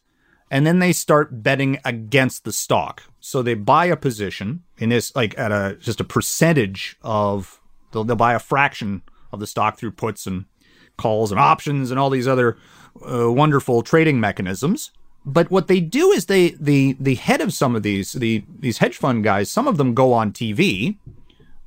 and 0.52 0.66
then 0.66 0.80
they 0.80 0.92
start 0.92 1.42
betting 1.42 1.78
against 1.82 2.44
the 2.44 2.52
stock. 2.52 3.02
So 3.20 3.40
they 3.40 3.54
buy 3.54 3.86
a 3.86 3.96
position 3.96 4.62
in 4.76 4.90
this, 4.90 5.16
like 5.16 5.36
at 5.38 5.50
a 5.50 5.78
just 5.80 5.98
a 5.98 6.04
percentage 6.04 6.98
of 7.00 7.58
they'll, 7.90 8.04
they'll 8.04 8.16
buy 8.16 8.34
a 8.34 8.38
fraction 8.38 9.00
of 9.32 9.40
the 9.40 9.46
stock 9.46 9.78
through 9.78 9.92
puts 9.92 10.26
and 10.26 10.44
calls 10.98 11.32
and 11.32 11.40
options 11.40 11.90
and 11.90 11.98
all 11.98 12.10
these 12.10 12.28
other 12.28 12.58
uh, 13.10 13.32
wonderful 13.32 13.80
trading 13.80 14.20
mechanisms. 14.20 14.90
But 15.24 15.50
what 15.50 15.68
they 15.68 15.80
do 15.80 16.10
is 16.10 16.26
they 16.26 16.50
the 16.50 16.96
the 17.00 17.14
head 17.14 17.40
of 17.40 17.54
some 17.54 17.74
of 17.74 17.82
these 17.82 18.12
the 18.12 18.44
these 18.58 18.78
hedge 18.78 18.98
fund 18.98 19.24
guys, 19.24 19.48
some 19.48 19.66
of 19.66 19.78
them 19.78 19.94
go 19.94 20.12
on 20.12 20.32
TV 20.32 20.98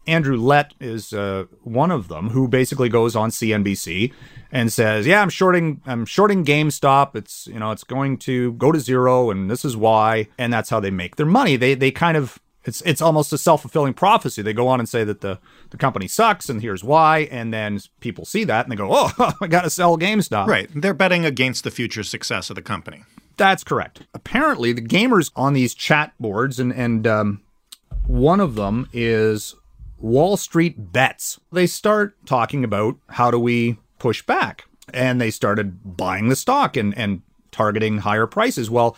Andrew 0.07 0.37
Left 0.37 0.75
is 0.79 1.13
uh, 1.13 1.45
one 1.61 1.91
of 1.91 2.07
them 2.07 2.29
who 2.29 2.47
basically 2.47 2.89
goes 2.89 3.15
on 3.15 3.29
CNBC 3.29 4.13
and 4.51 4.71
says, 4.71 5.07
"Yeah, 5.07 5.21
I'm 5.21 5.29
shorting 5.29 5.81
I'm 5.85 6.05
shorting 6.05 6.45
GameStop. 6.45 7.15
It's, 7.15 7.47
you 7.47 7.59
know, 7.59 7.71
it's 7.71 7.83
going 7.83 8.17
to 8.19 8.53
go 8.53 8.71
to 8.71 8.79
zero 8.79 9.29
and 9.29 9.49
this 9.49 9.65
is 9.65 9.75
why." 9.75 10.27
And 10.37 10.51
that's 10.53 10.69
how 10.69 10.79
they 10.79 10.91
make 10.91 11.15
their 11.15 11.25
money. 11.25 11.55
They 11.55 11.75
they 11.75 11.91
kind 11.91 12.17
of 12.17 12.39
it's 12.65 12.81
it's 12.81 13.01
almost 13.01 13.31
a 13.31 13.37
self-fulfilling 13.37 13.93
prophecy. 13.93 14.41
They 14.41 14.53
go 14.53 14.67
on 14.67 14.79
and 14.79 14.89
say 14.89 15.03
that 15.03 15.21
the 15.21 15.39
the 15.69 15.77
company 15.77 16.07
sucks 16.07 16.49
and 16.49 16.61
here's 16.61 16.83
why, 16.83 17.27
and 17.31 17.53
then 17.53 17.79
people 17.99 18.25
see 18.25 18.43
that 18.45 18.65
and 18.65 18.71
they 18.71 18.75
go, 18.75 18.89
"Oh, 18.91 19.33
I 19.41 19.47
got 19.47 19.61
to 19.61 19.69
sell 19.69 19.97
GameStop." 19.97 20.47
Right. 20.47 20.69
They're 20.73 20.93
betting 20.93 21.25
against 21.25 21.63
the 21.63 21.71
future 21.71 22.03
success 22.03 22.49
of 22.49 22.55
the 22.55 22.61
company. 22.61 23.03
That's 23.37 23.63
correct. 23.63 24.03
Apparently, 24.13 24.71
the 24.73 24.81
gamers 24.81 25.31
on 25.35 25.53
these 25.53 25.73
chat 25.73 26.13
boards 26.19 26.59
and 26.59 26.73
and 26.73 27.05
um, 27.05 27.41
one 28.07 28.39
of 28.39 28.55
them 28.55 28.89
is 28.93 29.55
Wall 29.99 30.37
Street 30.37 30.91
bets. 30.91 31.39
They 31.51 31.67
start 31.67 32.15
talking 32.25 32.63
about 32.63 32.97
how 33.09 33.31
do 33.31 33.39
we 33.39 33.77
push 33.99 34.21
back? 34.21 34.65
And 34.93 35.19
they 35.19 35.31
started 35.31 35.97
buying 35.97 36.29
the 36.29 36.35
stock 36.35 36.77
and, 36.77 36.95
and 36.97 37.21
targeting 37.51 37.99
higher 37.99 38.27
prices. 38.27 38.69
Well, 38.69 38.95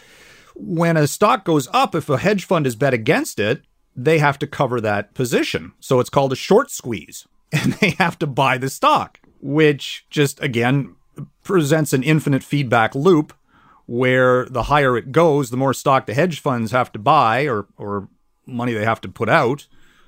when 0.55 0.97
a 0.97 1.07
stock 1.07 1.45
goes 1.45 1.67
up, 1.71 1.95
if 1.95 2.09
a 2.09 2.17
hedge 2.17 2.45
fund 2.45 2.67
is 2.67 2.75
bet 2.75 2.93
against 2.93 3.39
it, 3.39 3.61
they 3.95 4.19
have 4.19 4.37
to 4.39 4.47
cover 4.47 4.81
that 4.81 5.13
position. 5.13 5.73
So 5.79 5.99
it's 5.99 6.09
called 6.09 6.33
a 6.33 6.35
short 6.35 6.71
squeeze, 6.71 7.27
and 7.51 7.73
they 7.73 7.91
have 7.91 8.19
to 8.19 8.27
buy 8.27 8.57
the 8.57 8.69
stock, 8.69 9.19
which 9.41 10.05
just 10.09 10.41
again 10.41 10.95
presents 11.43 11.93
an 11.93 12.03
infinite 12.03 12.43
feedback 12.43 12.93
loop 12.93 13.33
where 13.85 14.45
the 14.45 14.63
higher 14.63 14.97
it 14.97 15.11
goes, 15.11 15.49
the 15.49 15.57
more 15.57 15.73
stock 15.73 16.05
the 16.05 16.13
hedge 16.13 16.39
funds 16.39 16.71
have 16.71 16.91
to 16.91 16.99
buy 16.99 17.47
or 17.47 17.67
or 17.77 18.09
money 18.45 18.73
they 18.73 18.83
have 18.83 19.01
to 19.01 19.09
put 19.09 19.29
out 19.29 19.67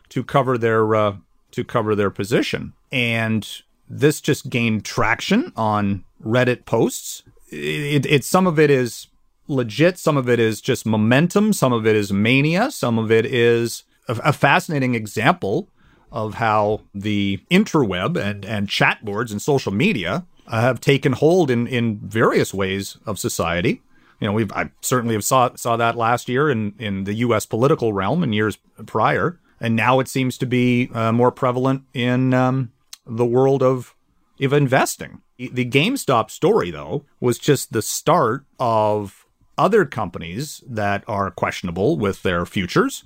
to 0.09 0.23
cover 0.23 0.57
their 0.57 0.95
uh, 0.95 1.17
to 1.51 1.63
cover 1.63 1.95
their 1.95 2.09
position. 2.09 2.73
And 2.91 3.47
this 3.89 4.21
just 4.21 4.49
gained 4.49 4.85
traction 4.85 5.51
on 5.55 6.05
Reddit 6.23 6.65
posts. 6.65 7.23
It, 7.51 8.05
it, 8.05 8.05
it 8.05 8.23
some 8.23 8.47
of 8.47 8.59
it 8.59 8.69
is 8.69 9.07
legit, 9.47 9.97
some 9.97 10.17
of 10.17 10.29
it 10.29 10.39
is 10.39 10.61
just 10.61 10.85
momentum, 10.85 11.53
some 11.53 11.73
of 11.73 11.87
it 11.87 11.95
is 11.95 12.13
mania, 12.13 12.71
some 12.71 12.99
of 12.99 13.11
it 13.11 13.25
is 13.25 13.83
a, 14.07 14.13
a 14.25 14.33
fascinating 14.33 14.95
example 14.95 15.69
of 16.11 16.35
how 16.35 16.81
the 16.93 17.39
interweb 17.51 18.17
and 18.17 18.45
and 18.45 18.69
chat 18.69 19.03
boards 19.03 19.31
and 19.31 19.41
social 19.41 19.71
media 19.71 20.25
uh, 20.47 20.61
have 20.61 20.79
taken 20.79 21.13
hold 21.13 21.51
in 21.51 21.67
in 21.67 21.99
various 21.99 22.53
ways 22.53 22.97
of 23.05 23.19
society. 23.19 23.81
You 24.19 24.27
know, 24.27 24.33
we've 24.33 24.51
I 24.51 24.71
certainly 24.81 25.15
have 25.15 25.23
saw 25.23 25.55
saw 25.55 25.77
that 25.77 25.95
last 25.95 26.29
year 26.29 26.49
in 26.49 26.73
in 26.79 27.03
the 27.03 27.13
U.S. 27.15 27.45
political 27.45 27.93
realm 27.93 28.23
and 28.23 28.33
years 28.33 28.57
prior, 28.85 29.39
and 29.59 29.75
now 29.75 29.99
it 29.99 30.07
seems 30.07 30.37
to 30.39 30.45
be 30.45 30.89
uh, 30.93 31.11
more 31.11 31.31
prevalent 31.31 31.83
in 31.93 32.33
um, 32.33 32.71
the 33.05 33.25
world 33.25 33.63
of 33.63 33.95
of 34.41 34.53
investing. 34.53 35.21
The 35.37 35.65
GameStop 35.65 36.29
story, 36.31 36.71
though, 36.71 37.05
was 37.19 37.39
just 37.39 37.73
the 37.73 37.81
start 37.81 38.45
of 38.59 39.25
other 39.57 39.85
companies 39.85 40.63
that 40.67 41.03
are 41.07 41.31
questionable 41.31 41.97
with 41.97 42.23
their 42.23 42.45
futures. 42.45 43.03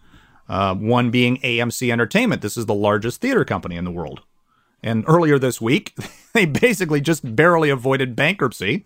Uh, 0.48 0.75
one 0.75 1.10
being 1.10 1.38
AMC 1.38 1.91
Entertainment. 1.91 2.41
This 2.41 2.57
is 2.57 2.65
the 2.65 2.74
largest 2.74 3.22
theater 3.22 3.45
company 3.45 3.77
in 3.77 3.86
the 3.86 3.91
world. 3.91 4.22
And 4.83 5.05
earlier 5.07 5.39
this 5.39 5.62
week, 5.62 5.95
they 6.33 6.45
basically 6.45 7.01
just 7.01 7.36
barely 7.36 7.69
avoided 7.69 8.15
bankruptcy. 8.15 8.83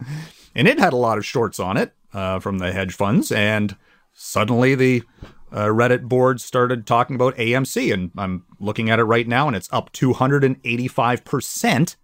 And 0.56 0.68
it 0.68 0.80
had 0.80 0.94
a 0.94 0.98
lot 0.98 1.18
of 1.18 1.26
shorts 1.26 1.60
on 1.60 1.76
it 1.76 1.94
uh, 2.14 2.40
from 2.40 2.60
the 2.60 2.72
hedge 2.72 2.94
funds. 2.94 3.32
And 3.32 3.76
suddenly 4.14 4.76
the 4.76 5.04
uh, 5.52 5.66
Reddit 5.66 6.04
board 6.04 6.42
started 6.42 6.86
talking 6.86 7.16
about 7.16 7.36
AMC. 7.36 7.94
And 7.94 8.12
I'm 8.18 8.46
looking 8.60 8.90
at 8.90 9.00
it 9.00 9.04
right 9.04 9.28
now, 9.28 9.48
and 9.48 9.56
it's 9.56 9.70
up 9.72 9.92
285% 9.94 11.96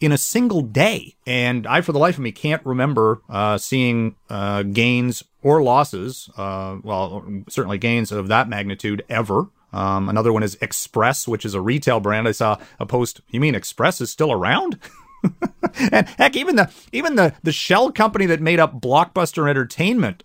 in 0.00 0.12
a 0.12 0.18
single 0.18 0.62
day. 0.62 1.16
And 1.26 1.66
I, 1.66 1.80
for 1.80 1.92
the 1.92 1.98
life 1.98 2.16
of 2.16 2.20
me, 2.20 2.32
can't 2.32 2.64
remember 2.64 3.22
uh, 3.28 3.58
seeing 3.58 4.16
uh, 4.30 4.62
gains 4.62 5.24
or 5.42 5.62
losses, 5.62 6.30
uh, 6.36 6.78
well, 6.82 7.24
certainly 7.48 7.78
gains 7.78 8.12
of 8.12 8.28
that 8.28 8.48
magnitude 8.48 9.04
ever. 9.08 9.48
Um, 9.72 10.08
another 10.08 10.32
one 10.32 10.42
is 10.42 10.56
Express, 10.60 11.28
which 11.28 11.44
is 11.44 11.54
a 11.54 11.60
retail 11.60 12.00
brand. 12.00 12.26
I 12.26 12.32
saw 12.32 12.58
a 12.80 12.86
post. 12.86 13.20
You 13.30 13.40
mean 13.40 13.54
Express 13.54 14.00
is 14.00 14.10
still 14.10 14.32
around? 14.32 14.78
and 15.92 16.08
heck, 16.10 16.36
even 16.36 16.56
the 16.56 16.72
even 16.92 17.16
the 17.16 17.34
the 17.42 17.52
shell 17.52 17.92
company 17.92 18.24
that 18.26 18.40
made 18.40 18.60
up 18.60 18.80
Blockbuster 18.80 19.48
Entertainment 19.48 20.22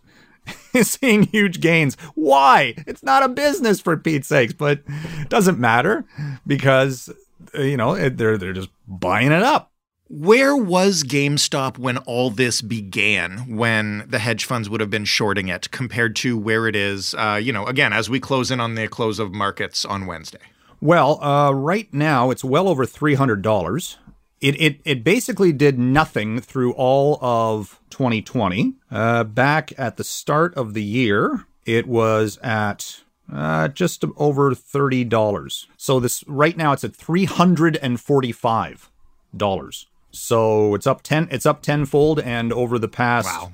seeing 0.81 1.23
huge 1.23 1.59
gains. 1.59 1.95
Why? 2.15 2.75
It's 2.87 3.03
not 3.03 3.23
a 3.23 3.29
business 3.29 3.79
for 3.79 3.97
Pete's 3.97 4.27
sakes, 4.27 4.53
but 4.53 4.81
it 5.21 5.29
doesn't 5.29 5.59
matter 5.59 6.05
because 6.45 7.09
you 7.53 7.77
know 7.77 7.95
they're 8.09 8.37
they're 8.37 8.53
just 8.53 8.69
buying 8.87 9.31
it 9.31 9.43
up. 9.43 9.71
Where 10.09 10.55
was 10.55 11.03
GameStop 11.03 11.79
when 11.79 11.97
all 11.99 12.29
this 12.29 12.61
began, 12.61 13.55
when 13.55 14.05
the 14.07 14.19
hedge 14.19 14.45
funds 14.45 14.69
would 14.69 14.79
have 14.79 14.91
been 14.91 15.05
shorting 15.05 15.47
it, 15.47 15.71
compared 15.71 16.15
to 16.17 16.37
where 16.37 16.67
it 16.67 16.75
is, 16.75 17.15
uh, 17.15 17.39
you 17.41 17.51
know, 17.51 17.65
again, 17.65 17.93
as 17.93 18.11
we 18.11 18.19
close 18.19 18.51
in 18.51 18.59
on 18.59 18.75
the 18.75 18.87
close 18.87 19.17
of 19.17 19.33
markets 19.33 19.85
on 19.85 20.05
Wednesday? 20.05 20.39
Well, 20.79 21.23
uh, 21.23 21.51
right 21.51 21.91
now 21.93 22.29
it's 22.29 22.43
well 22.43 22.67
over 22.67 22.85
$300. 22.85 23.95
It, 24.41 24.61
it, 24.61 24.81
it 24.83 25.03
basically 25.03 25.51
did 25.51 25.79
nothing 25.79 26.41
through 26.41 26.73
all 26.73 27.17
of 27.21 27.79
2020. 27.93 28.73
Uh, 28.91 29.23
back 29.23 29.71
at 29.77 29.97
the 29.97 30.03
start 30.03 30.53
of 30.55 30.73
the 30.73 30.83
year, 30.83 31.45
it 31.65 31.87
was 31.87 32.37
at 32.43 33.03
uh, 33.31 33.69
just 33.69 34.03
over 34.17 34.53
thirty 34.53 35.03
dollars. 35.03 35.67
So 35.77 35.99
this 35.99 36.23
right 36.27 36.57
now 36.57 36.73
it's 36.73 36.83
at 36.83 36.95
three 36.95 37.25
hundred 37.25 37.77
and 37.77 37.99
forty-five 38.01 38.89
dollars. 39.35 39.87
So 40.11 40.75
it's 40.75 40.87
up 40.87 41.03
ten. 41.03 41.27
It's 41.31 41.45
up 41.45 41.61
tenfold, 41.61 42.19
and 42.19 42.51
over 42.51 42.77
the 42.77 42.89
past 42.89 43.27
wow. 43.27 43.53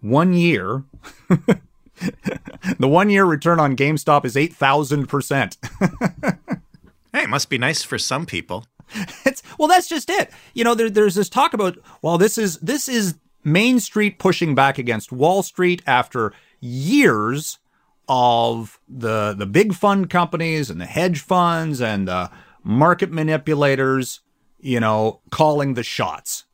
one 0.00 0.34
year, 0.34 0.84
the 2.78 2.88
one-year 2.88 3.24
return 3.24 3.58
on 3.58 3.76
GameStop 3.76 4.24
is 4.24 4.36
eight 4.36 4.54
thousand 4.54 5.08
percent. 5.08 5.56
Hey, 7.12 7.24
it 7.24 7.28
must 7.28 7.50
be 7.50 7.58
nice 7.58 7.82
for 7.82 7.98
some 7.98 8.24
people. 8.24 8.66
It's 9.24 9.42
well, 9.58 9.68
that's 9.68 9.88
just 9.88 10.10
it. 10.10 10.30
You 10.54 10.64
know, 10.64 10.74
there, 10.74 10.90
there's 10.90 11.14
this 11.14 11.28
talk 11.28 11.54
about 11.54 11.78
well, 12.02 12.18
this 12.18 12.38
is 12.38 12.58
this 12.58 12.88
is 12.88 13.14
Main 13.42 13.80
Street 13.80 14.18
pushing 14.18 14.54
back 14.54 14.78
against 14.78 15.12
Wall 15.12 15.42
Street 15.42 15.82
after 15.86 16.32
years 16.60 17.58
of 18.08 18.80
the 18.88 19.34
the 19.36 19.46
big 19.46 19.72
fund 19.74 20.10
companies 20.10 20.68
and 20.68 20.80
the 20.80 20.86
hedge 20.86 21.20
funds 21.20 21.80
and 21.80 22.08
the 22.08 22.30
market 22.62 23.10
manipulators 23.10 24.20
you 24.62 24.80
know, 24.80 25.20
calling 25.30 25.74
the 25.74 25.82
shots. 25.82 26.44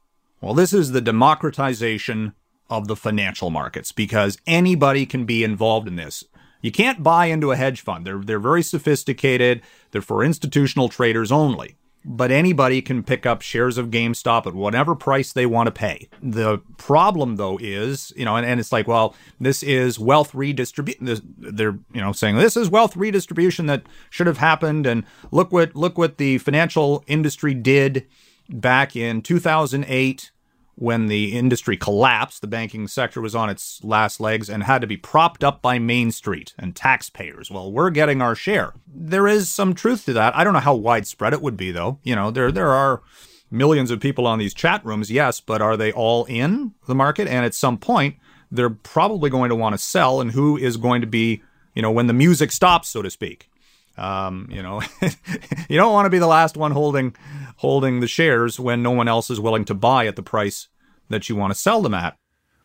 Well, 0.41 0.55
this 0.55 0.73
is 0.73 0.93
the 0.93 1.01
democratization 1.01 2.35
of 2.69 2.89
the 2.89 2.97
financial 2.97 3.51
markets 3.51 3.93
because 3.93 4.39
anybody 4.47 5.07
can 5.07 5.25
be 5.25 5.45
involved 5.45 5.89
in 5.89 5.97
this. 5.97 6.25
You 6.63 6.73
can't 6.73 7.03
buy 7.03 7.27
into 7.27 7.53
a 7.53 7.57
hedge 7.57 7.81
fund. 7.81 8.07
They're 8.07 8.19
they're 8.19 8.39
very 8.41 8.63
sophisticated. 8.63 9.63
They're 9.91 10.03
for 10.03 10.25
institutional 10.25 10.89
traders 10.89 11.31
only 11.31 11.77
but 12.09 12.31
anybody 12.31 12.81
can 12.81 13.03
pick 13.03 13.27
up 13.27 13.43
shares 13.43 13.77
of 13.77 13.91
GameStop 13.91 14.47
at 14.47 14.55
whatever 14.55 14.95
price 14.95 15.33
they 15.33 15.45
want 15.45 15.67
to 15.67 15.73
pay. 15.73 16.09
The 16.23 16.59
problem, 16.79 17.35
though, 17.35 17.59
is, 17.61 18.13
you 18.17 18.25
know, 18.25 18.37
and, 18.37 18.47
and 18.47 18.61
it's 18.61 18.71
like, 18.71 18.87
well, 18.87 19.17
this 19.41 19.65
is 19.65 19.99
wealth 19.99 20.33
redistribution. 20.33 21.25
They're, 21.37 21.77
you 21.93 22.01
know, 22.01 22.13
saying 22.13 22.37
this 22.37 22.57
is 22.57 22.71
wealth 22.71 22.97
redistribution 22.97 23.67
that 23.67 23.83
should 24.09 24.29
have 24.29 24.39
happened. 24.39 24.87
And 24.87 25.05
look 25.33 25.51
what, 25.51 25.75
look 25.75 25.99
what 25.99 26.19
the 26.19 26.39
financial 26.39 27.03
industry 27.09 27.55
did 27.55 28.07
back 28.49 28.95
in 28.95 29.21
2008 29.21 30.31
when 30.77 31.07
the 31.07 31.37
industry 31.37 31.77
collapsed, 31.77 32.43
the 32.43 32.47
banking 32.47 32.87
sector 32.87 33.21
was 33.21 33.35
on 33.35 33.49
its 33.49 33.83
last 33.83 34.21
legs 34.21 34.51
and 34.51 34.63
had 34.63 34.83
to 34.83 34.87
be 34.87 34.97
propped 34.97 35.43
up 35.43 35.63
by 35.63 35.79
Main 35.79 36.11
Street 36.13 36.53
and 36.59 36.77
taxpayers. 36.77 37.51
Well, 37.51 37.73
we're 37.73 37.91
getting 37.91 38.21
our 38.21 38.35
share. 38.35 38.75
There 38.87 39.27
is 39.27 39.51
some 39.51 39.75
truth 39.75 40.05
to 40.05 40.13
that. 40.13 40.37
I 40.37 40.45
don't 40.45 40.53
know 40.53 40.61
how 40.61 40.75
widespread 40.75 41.33
it 41.33 41.41
would 41.41 41.57
be, 41.57 41.73
though. 41.73 41.99
You 42.03 42.15
know, 42.15 42.31
there 42.31 42.53
there 42.53 42.71
are 42.71 43.03
millions 43.51 43.91
of 43.91 44.01
people 44.01 44.27
on 44.27 44.39
these 44.39 44.53
chat 44.53 44.85
rooms, 44.85 45.11
yes, 45.11 45.41
but 45.41 45.63
are 45.63 45.79
they 45.79 45.93
all 45.93 46.27
in 46.27 46.75
the 46.87 46.95
market? 46.95 47.27
And 47.27 47.47
at 47.47 47.55
some 47.55 47.79
point, 47.79 48.17
they're 48.51 48.69
probably 48.71 49.31
going 49.31 49.49
to 49.49 49.57
want 49.57 49.73
to 49.75 49.79
sell, 49.79 50.21
and 50.21 50.33
who 50.33 50.59
is 50.59 50.77
going 50.77 51.01
to 51.01 51.07
be, 51.07 51.43
you 51.75 51.81
know, 51.81 51.91
when 51.91 52.07
the 52.07 52.13
music 52.13 52.53
stops, 52.53 52.89
so 52.89 53.01
to 53.01 53.11
speak. 53.11 53.49
Um, 53.97 54.49
you 54.51 54.63
know, 54.63 54.83
you 55.71 55.79
don't 55.79 55.95
want 55.95 56.05
to 56.05 56.11
be 56.11 56.19
the 56.19 56.27
last 56.27 56.59
one 56.59 56.73
holding 56.73 57.17
holding 57.57 58.01
the 58.01 58.07
shares 58.07 58.61
when 58.61 58.83
no 58.83 58.91
one 58.91 59.09
else 59.09 59.31
is 59.31 59.41
willing 59.41 59.65
to 59.67 59.75
buy 59.75 60.07
at 60.07 60.17
the 60.17 60.23
price 60.23 60.69
that 61.09 61.29
you 61.29 61.37
want 61.37 61.53
to 61.53 61.59
sell 61.59 61.83
them 61.83 61.95
at. 61.95 62.17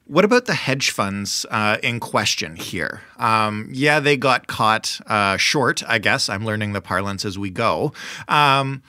What 0.06 0.26
about 0.26 0.46
the 0.46 0.56
hedge 0.56 0.92
funds 0.92 1.46
uh, 1.50 1.78
in 1.84 2.00
question 2.00 2.56
here? 2.56 3.02
Um, 3.18 3.70
yeah, 3.72 4.00
they 4.00 4.18
got 4.18 4.48
caught 4.48 5.00
uh, 5.08 5.38
short, 5.38 5.84
I 5.88 6.00
guess. 6.00 6.28
I'm 6.28 6.44
learning 6.44 6.74
the 6.74 6.82
parlance 6.82 7.24
as 7.24 7.38
we 7.38 7.50
go. 7.50 7.94
Um, 8.28 8.82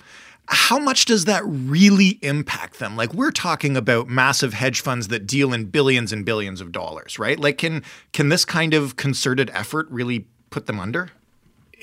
how 0.46 0.78
much 0.78 1.04
does 1.04 1.26
that 1.26 1.42
really 1.46 2.18
impact 2.22 2.78
them? 2.78 2.96
Like 2.96 3.14
we're 3.14 3.30
talking 3.30 3.76
about 3.76 4.08
massive 4.08 4.54
hedge 4.54 4.80
funds 4.80 5.08
that 5.08 5.26
deal 5.26 5.52
in 5.52 5.66
billions 5.66 6.12
and 6.12 6.24
billions 6.24 6.60
of 6.60 6.72
dollars, 6.72 7.18
right? 7.18 7.38
Like 7.38 7.58
can 7.58 7.82
can 8.12 8.28
this 8.28 8.44
kind 8.44 8.74
of 8.74 8.96
concerted 8.96 9.50
effort 9.54 9.86
really 9.90 10.26
put 10.50 10.66
them 10.66 10.80
under? 10.80 11.10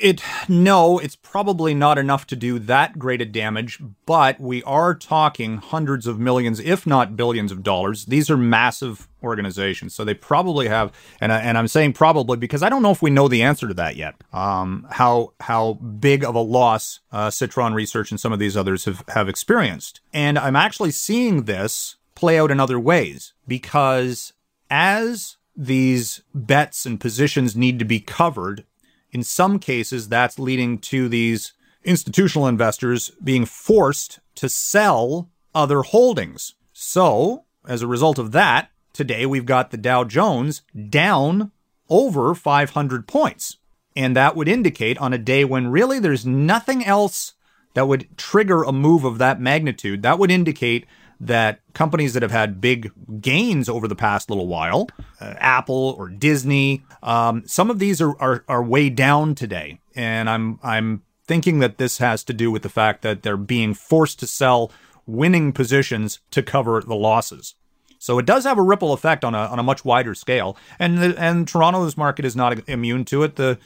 It 0.01 0.21
no, 0.47 0.99
it's 0.99 1.15
probably 1.15 1.73
not 1.73 1.97
enough 1.97 2.25
to 2.27 2.35
do 2.35 2.59
that 2.59 2.97
great 2.97 3.21
a 3.21 3.25
damage, 3.25 3.81
but 4.05 4.39
we 4.39 4.63
are 4.63 4.95
talking 4.95 5.57
hundreds 5.57 6.07
of 6.07 6.19
millions, 6.19 6.59
if 6.59 6.87
not 6.87 7.15
billions 7.15 7.51
of 7.51 7.63
dollars. 7.63 8.05
These 8.05 8.29
are 8.29 8.37
massive 8.37 9.07
organizations, 9.21 9.93
so 9.93 10.05
they 10.05 10.13
probably 10.13 10.67
have, 10.67 10.93
and 11.19 11.33
I, 11.33 11.39
and 11.39 11.57
I'm 11.57 11.67
saying 11.67 11.93
probably 11.93 12.37
because 12.37 12.63
I 12.63 12.69
don't 12.69 12.81
know 12.81 12.91
if 12.91 13.01
we 13.01 13.09
know 13.09 13.27
the 13.27 13.41
answer 13.41 13.67
to 13.67 13.73
that 13.75 13.95
yet. 13.95 14.15
Um, 14.31 14.87
how 14.89 15.33
how 15.41 15.73
big 15.73 16.23
of 16.23 16.35
a 16.35 16.39
loss 16.39 16.99
uh, 17.11 17.29
Citron 17.29 17.73
Research 17.73 18.11
and 18.11 18.19
some 18.19 18.31
of 18.31 18.39
these 18.39 18.55
others 18.55 18.85
have 18.85 19.03
have 19.09 19.27
experienced, 19.27 20.01
and 20.13 20.39
I'm 20.39 20.55
actually 20.55 20.91
seeing 20.91 21.43
this 21.43 21.97
play 22.15 22.39
out 22.39 22.51
in 22.51 22.59
other 22.59 22.79
ways 22.79 23.33
because 23.47 24.33
as 24.69 25.37
these 25.55 26.21
bets 26.33 26.85
and 26.85 27.01
positions 27.01 27.55
need 27.55 27.79
to 27.79 27.85
be 27.85 27.99
covered 27.99 28.63
in 29.11 29.23
some 29.23 29.59
cases, 29.59 30.07
that's 30.07 30.39
leading 30.39 30.77
to 30.79 31.09
these 31.09 31.53
institutional 31.83 32.47
investors 32.47 33.11
being 33.23 33.45
forced 33.45 34.19
to 34.35 34.49
sell 34.49 35.29
other 35.55 35.81
holdings. 35.81 36.55
So, 36.73 37.45
as 37.67 37.81
a 37.81 37.87
result 37.87 38.19
of 38.19 38.31
that, 38.31 38.69
today 38.93 39.25
we've 39.25 39.45
got 39.45 39.71
the 39.71 39.77
Dow 39.77 40.03
Jones 40.03 40.61
down 40.89 41.51
over 41.89 42.35
500 42.35 43.07
points. 43.07 43.57
And 43.95 44.15
that 44.15 44.35
would 44.35 44.47
indicate 44.47 44.97
on 44.99 45.13
a 45.13 45.17
day 45.17 45.43
when 45.43 45.67
really 45.67 45.99
there's 45.99 46.25
nothing 46.25 46.85
else 46.85 47.33
that 47.73 47.87
would 47.87 48.17
trigger 48.17 48.63
a 48.63 48.71
move 48.71 49.03
of 49.03 49.17
that 49.17 49.41
magnitude, 49.41 50.01
that 50.03 50.19
would 50.19 50.31
indicate 50.31 50.85
that 51.19 51.59
companies 51.73 52.13
that 52.13 52.23
have 52.23 52.31
had 52.31 52.61
big 52.61 52.91
gains 53.21 53.67
over 53.67 53.87
the 53.87 53.95
past 53.95 54.29
little 54.29 54.47
while, 54.47 54.87
uh, 55.19 55.33
Apple 55.37 55.95
or 55.97 56.09
Disney, 56.09 56.83
um, 57.03 57.43
some 57.45 57.69
of 57.69 57.79
these 57.79 58.01
are, 58.01 58.19
are 58.21 58.43
are 58.47 58.63
way 58.63 58.89
down 58.89 59.35
today, 59.35 59.79
and 59.95 60.29
I'm 60.29 60.59
I'm 60.63 61.03
thinking 61.25 61.59
that 61.59 61.77
this 61.77 61.99
has 61.99 62.23
to 62.23 62.33
do 62.33 62.49
with 62.49 62.63
the 62.63 62.69
fact 62.69 63.01
that 63.03 63.21
they're 63.21 63.37
being 63.37 63.73
forced 63.73 64.19
to 64.19 64.27
sell 64.27 64.71
winning 65.05 65.51
positions 65.51 66.19
to 66.31 66.41
cover 66.41 66.81
the 66.81 66.95
losses. 66.95 67.55
So 67.99 68.17
it 68.17 68.25
does 68.25 68.45
have 68.45 68.57
a 68.57 68.63
ripple 68.63 68.93
effect 68.93 69.25
on 69.25 69.35
a 69.35 69.39
on 69.39 69.59
a 69.59 69.63
much 69.63 69.83
wider 69.83 70.15
scale, 70.15 70.57
and 70.79 70.97
the, 70.99 71.15
and 71.19 71.47
Toronto's 71.47 71.97
market 71.97 72.25
is 72.25 72.35
not 72.35 72.67
immune 72.69 73.05
to 73.05 73.23
it. 73.23 73.35
The 73.35 73.59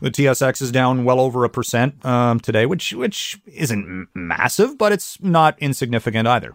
the 0.00 0.10
TSX 0.10 0.60
is 0.60 0.72
down 0.72 1.04
well 1.04 1.20
over 1.20 1.44
a 1.44 1.48
percent 1.48 2.04
um, 2.04 2.40
today, 2.40 2.66
which 2.66 2.92
which 2.92 3.40
isn't 3.46 4.08
massive, 4.14 4.76
but 4.76 4.92
it's 4.92 5.20
not 5.22 5.56
insignificant 5.60 6.26
either. 6.26 6.54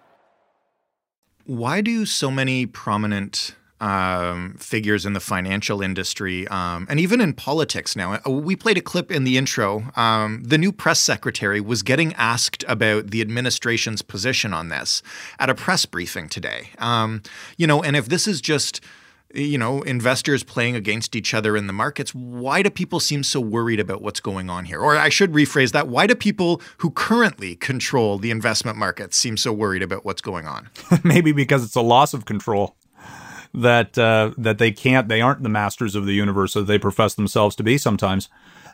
Why 1.51 1.81
do 1.81 2.05
so 2.05 2.31
many 2.31 2.65
prominent 2.65 3.55
um, 3.81 4.53
figures 4.57 5.05
in 5.05 5.11
the 5.11 5.19
financial 5.19 5.81
industry 5.81 6.47
um, 6.47 6.85
and 6.89 6.99
even 6.99 7.19
in 7.19 7.33
politics 7.33 7.95
now. 7.95 8.19
Uh, 8.25 8.29
we 8.29 8.55
played 8.55 8.77
a 8.77 8.81
clip 8.81 9.11
in 9.11 9.23
the 9.23 9.37
intro. 9.37 9.91
Um, 9.95 10.43
the 10.43 10.57
new 10.59 10.71
press 10.71 10.99
secretary 10.99 11.59
was 11.59 11.81
getting 11.81 12.13
asked 12.13 12.63
about 12.67 13.07
the 13.07 13.21
administration's 13.21 14.03
position 14.03 14.53
on 14.53 14.69
this 14.69 15.01
at 15.39 15.49
a 15.49 15.55
press 15.55 15.87
briefing 15.87 16.29
today. 16.29 16.69
Um, 16.77 17.23
you 17.57 17.65
know, 17.65 17.81
and 17.81 17.95
if 17.95 18.07
this 18.07 18.27
is 18.27 18.39
just 18.39 18.81
you 19.33 19.57
know, 19.57 19.81
investors 19.81 20.43
playing 20.43 20.75
against 20.75 21.15
each 21.15 21.33
other 21.33 21.55
in 21.55 21.67
the 21.67 21.73
markets. 21.73 22.13
Why 22.13 22.61
do 22.61 22.69
people 22.69 22.99
seem 22.99 23.23
so 23.23 23.39
worried 23.39 23.79
about 23.79 24.01
what's 24.01 24.19
going 24.19 24.49
on 24.49 24.65
here? 24.65 24.79
Or 24.79 24.97
I 24.97 25.09
should 25.09 25.31
rephrase 25.31 25.71
that. 25.71 25.87
Why 25.87 26.07
do 26.07 26.15
people 26.15 26.61
who 26.77 26.91
currently 26.91 27.55
control 27.55 28.17
the 28.17 28.31
investment 28.31 28.77
markets 28.77 29.17
seem 29.17 29.37
so 29.37 29.53
worried 29.53 29.83
about 29.83 30.05
what's 30.05 30.21
going 30.21 30.45
on? 30.45 30.69
Maybe 31.03 31.31
because 31.31 31.63
it's 31.63 31.75
a 31.75 31.81
loss 31.81 32.13
of 32.13 32.25
control 32.25 32.75
that 33.53 33.97
uh, 33.97 34.31
that 34.37 34.57
they 34.57 34.71
can't 34.71 35.07
they 35.07 35.21
aren't 35.21 35.43
the 35.43 35.49
masters 35.49 35.95
of 35.95 36.05
the 36.05 36.13
universe 36.13 36.55
as 36.55 36.67
they 36.67 36.79
profess 36.79 37.15
themselves 37.15 37.55
to 37.57 37.63
be 37.63 37.77
sometimes 37.77 38.29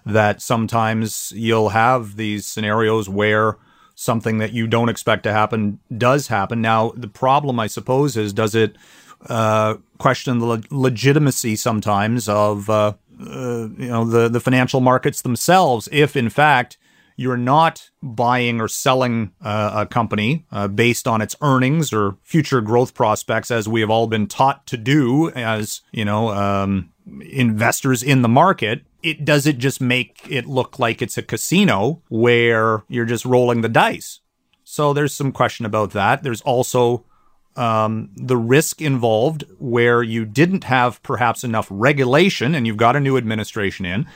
that 0.05 0.41
sometimes 0.41 1.33
you'll 1.35 1.69
have 1.69 2.15
these 2.15 2.45
scenarios 2.45 3.09
where 3.09 3.57
something 3.95 4.37
that 4.37 4.53
you 4.53 4.67
don't 4.67 4.89
expect 4.89 5.23
to 5.23 5.33
happen 5.33 5.79
does 5.97 6.27
happen 6.27 6.61
now 6.61 6.91
the 6.95 7.07
problem 7.07 7.59
i 7.59 7.65
suppose 7.65 8.15
is 8.15 8.31
does 8.31 8.53
it 8.53 8.75
uh, 9.27 9.75
question 9.97 10.39
the 10.39 10.45
le- 10.45 10.61
legitimacy 10.69 11.55
sometimes 11.55 12.29
of 12.29 12.69
uh, 12.69 12.93
uh, 13.19 13.67
you 13.77 13.87
know 13.87 14.05
the 14.05 14.29
the 14.29 14.39
financial 14.39 14.79
markets 14.79 15.21
themselves 15.21 15.89
if 15.91 16.15
in 16.15 16.29
fact 16.29 16.77
you're 17.17 17.35
not 17.35 17.89
buying 18.01 18.61
or 18.61 18.67
selling 18.67 19.33
uh, 19.41 19.71
a 19.73 19.85
company 19.87 20.45
uh, 20.51 20.67
based 20.67 21.07
on 21.07 21.19
its 21.19 21.35
earnings 21.41 21.91
or 21.91 22.15
future 22.21 22.61
growth 22.61 22.93
prospects, 22.93 23.49
as 23.49 23.67
we 23.67 23.81
have 23.81 23.89
all 23.89 24.05
been 24.05 24.27
taught 24.27 24.67
to 24.67 24.77
do 24.77 25.31
as 25.31 25.81
you 25.91 26.05
know 26.05 26.29
um, 26.29 26.93
investors 27.21 28.03
in 28.03 28.21
the 28.21 28.29
market. 28.29 28.83
It 29.01 29.25
does 29.25 29.47
it 29.47 29.57
just 29.57 29.81
make 29.81 30.21
it 30.29 30.45
look 30.45 30.79
like 30.79 31.01
it's 31.01 31.17
a 31.17 31.23
casino 31.23 32.01
where 32.09 32.83
you're 32.87 33.05
just 33.05 33.25
rolling 33.25 33.61
the 33.61 33.69
dice. 33.69 34.19
So 34.63 34.93
there's 34.93 35.13
some 35.13 35.31
question 35.31 35.65
about 35.65 35.91
that. 35.91 36.23
There's 36.23 36.41
also 36.41 37.05
um, 37.57 38.09
the 38.15 38.37
risk 38.37 38.81
involved 38.81 39.43
where 39.57 40.03
you 40.03 40.25
didn't 40.25 40.63
have 40.65 41.01
perhaps 41.03 41.43
enough 41.43 41.67
regulation 41.69 42.55
and 42.55 42.67
you've 42.67 42.77
got 42.77 42.95
a 42.95 42.99
new 42.99 43.17
administration 43.17 43.85
in 43.85 44.07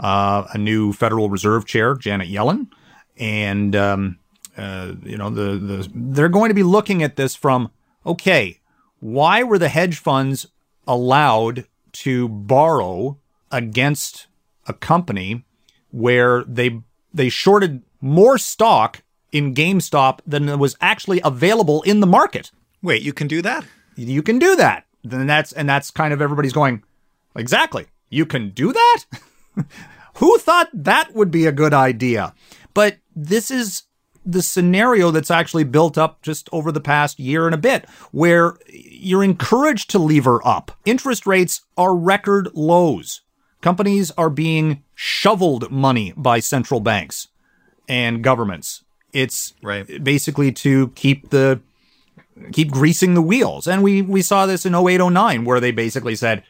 uh, 0.00 0.46
a 0.52 0.58
new 0.58 0.92
Federal 0.92 1.28
Reserve 1.28 1.66
Chair, 1.66 1.94
Janet 1.94 2.28
Yellen, 2.28 2.68
and 3.18 3.76
um, 3.76 4.18
uh, 4.56 4.94
you 5.02 5.16
know 5.16 5.30
the 5.30 5.56
the 5.58 5.90
they're 5.94 6.28
going 6.28 6.48
to 6.48 6.54
be 6.54 6.62
looking 6.62 7.02
at 7.02 7.16
this 7.16 7.36
from 7.36 7.70
okay, 8.04 8.60
why 8.98 9.42
were 9.42 9.58
the 9.58 9.68
hedge 9.68 9.98
funds 9.98 10.46
allowed 10.86 11.66
to 11.92 12.28
borrow 12.28 13.18
against 13.50 14.26
a 14.66 14.72
company 14.72 15.44
where 15.90 16.44
they 16.44 16.80
they 17.12 17.28
shorted 17.28 17.82
more 18.00 18.38
stock 18.38 19.02
in 19.32 19.54
GameStop 19.54 20.20
than 20.26 20.58
was 20.58 20.76
actually 20.80 21.20
available 21.22 21.82
in 21.82 22.00
the 22.00 22.06
market? 22.06 22.50
Wait, 22.82 23.02
you 23.02 23.12
can 23.12 23.26
do 23.26 23.42
that? 23.42 23.64
You 23.96 24.22
can 24.22 24.38
do 24.38 24.56
that. 24.56 24.86
Then 25.04 25.26
that's 25.26 25.52
and 25.52 25.68
that's 25.68 25.90
kind 25.90 26.12
of 26.12 26.20
everybody's 26.20 26.52
going 26.52 26.82
exactly. 27.36 27.86
You 28.08 28.26
can 28.26 28.50
do 28.50 28.72
that? 28.72 29.04
Who 30.16 30.38
thought 30.38 30.68
that 30.72 31.14
would 31.14 31.30
be 31.30 31.46
a 31.46 31.52
good 31.52 31.72
idea? 31.72 32.34
But 32.74 32.98
this 33.14 33.50
is 33.50 33.84
the 34.24 34.42
scenario 34.42 35.10
that's 35.10 35.30
actually 35.30 35.64
built 35.64 35.96
up 35.96 36.20
just 36.22 36.48
over 36.52 36.70
the 36.70 36.80
past 36.80 37.18
year 37.18 37.46
and 37.46 37.54
a 37.54 37.58
bit, 37.58 37.88
where 38.10 38.56
you're 38.68 39.24
encouraged 39.24 39.90
to 39.90 39.98
lever 39.98 40.46
up. 40.46 40.72
Interest 40.84 41.26
rates 41.26 41.62
are 41.76 41.96
record 41.96 42.48
lows. 42.54 43.22
Companies 43.60 44.10
are 44.12 44.30
being 44.30 44.82
shoveled 44.94 45.70
money 45.70 46.12
by 46.16 46.40
central 46.40 46.80
banks 46.80 47.28
and 47.88 48.22
governments. 48.22 48.84
It's 49.12 49.54
right. 49.62 50.02
basically 50.02 50.52
to 50.52 50.88
keep 50.88 51.30
the 51.30 51.60
keep 52.52 52.70
greasing 52.70 53.14
the 53.14 53.22
wheels. 53.22 53.66
And 53.66 53.82
we 53.82 54.02
we 54.02 54.22
saw 54.22 54.46
this 54.46 54.66
in 54.66 54.74
0809 54.74 55.44
where 55.44 55.60
they 55.60 55.70
basically 55.70 56.16
said, 56.16 56.42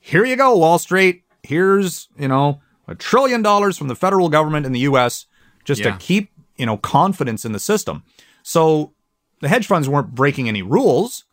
"Here 0.00 0.24
you 0.24 0.36
go, 0.36 0.56
Wall 0.56 0.78
Street 0.78 1.24
here's, 1.44 2.08
you 2.18 2.26
know, 2.26 2.60
a 2.88 2.94
trillion 2.94 3.42
dollars 3.42 3.78
from 3.78 3.88
the 3.88 3.94
federal 3.94 4.28
government 4.28 4.66
in 4.66 4.72
the 4.72 4.80
US 4.80 5.26
just 5.64 5.82
yeah. 5.82 5.92
to 5.92 5.98
keep, 5.98 6.30
you 6.56 6.66
know, 6.66 6.76
confidence 6.76 7.44
in 7.44 7.52
the 7.52 7.58
system. 7.58 8.02
So 8.42 8.92
the 9.40 9.48
hedge 9.48 9.66
funds 9.66 9.88
weren't 9.88 10.14
breaking 10.14 10.48
any 10.48 10.62
rules. 10.62 11.24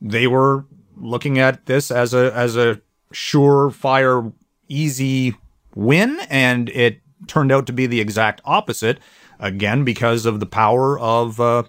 They 0.00 0.26
were 0.26 0.64
looking 0.96 1.38
at 1.38 1.66
this 1.66 1.90
as 1.90 2.12
a 2.12 2.32
as 2.34 2.56
a 2.56 2.80
surefire 3.12 4.32
easy 4.68 5.34
win 5.74 6.18
and 6.28 6.68
it 6.70 7.00
turned 7.26 7.52
out 7.52 7.66
to 7.66 7.72
be 7.72 7.86
the 7.86 8.00
exact 8.00 8.40
opposite 8.44 8.98
again 9.38 9.84
because 9.84 10.26
of 10.26 10.40
the 10.40 10.46
power 10.46 10.98
of 10.98 11.40
uh, 11.40 11.62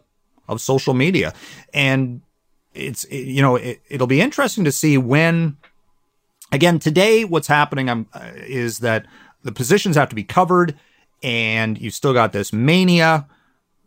of 0.50 0.60
social 0.60 0.94
media 0.94 1.34
and 1.74 2.22
it's 2.74 3.10
you 3.10 3.42
know 3.42 3.56
it, 3.56 3.80
it'll 3.90 4.08
be 4.08 4.22
interesting 4.22 4.66
to 4.66 4.72
see 4.72 4.98
when 4.98 5.58
Again, 6.52 6.80
today, 6.80 7.26
what's 7.26 7.48
happening 7.48 7.90
um, 7.90 8.08
is 8.36 8.80
that 8.80 9.06
the 9.44 9.52
positions 9.52 9.96
have 9.96 10.10
to 10.10 10.16
be 10.16 10.24
covered, 10.24 10.76
and 11.22 11.80
you've 11.80 11.94
still 11.94 12.14
got 12.14 12.32
this 12.34 12.52
mania 12.52 13.28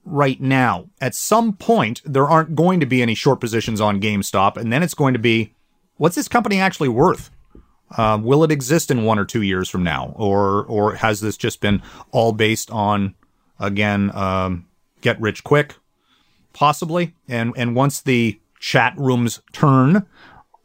right 0.05 0.41
now. 0.41 0.89
At 1.01 1.15
some 1.15 1.55
point, 1.55 2.03
there 2.05 2.29
aren't 2.29 2.55
going 2.55 2.79
to 2.81 2.87
be 2.87 3.03
any 3.03 3.15
short 3.15 3.41
positions 3.41 3.81
on 3.81 4.01
GameStop, 4.01 4.57
and 4.57 4.73
then 4.73 4.83
it's 4.83 4.95
going 4.95 5.13
to 5.13 5.19
be 5.19 5.55
what's 5.97 6.15
this 6.15 6.29
company 6.29 6.61
actually 6.61 6.89
worth? 6.89 7.31
Uh, 7.97 8.19
will 8.23 8.43
it 8.45 8.51
exist 8.51 8.91
in 8.91 9.05
one 9.05 9.19
or 9.19 9.25
two 9.25 9.43
years 9.43 9.69
from 9.69 9.83
now, 9.83 10.15
or 10.17 10.65
or 10.65 10.95
has 10.95 11.21
this 11.21 11.37
just 11.37 11.61
been 11.61 11.83
all 12.13 12.33
based 12.33 12.71
on 12.71 13.15
again 13.59 14.15
um, 14.15 14.67
get 15.01 15.21
rich 15.21 15.43
quick, 15.43 15.75
possibly? 16.53 17.15
And 17.29 17.53
and 17.57 17.75
once 17.75 18.01
the 18.01 18.41
chat 18.59 18.95
rooms 18.97 19.41
turn 19.53 20.07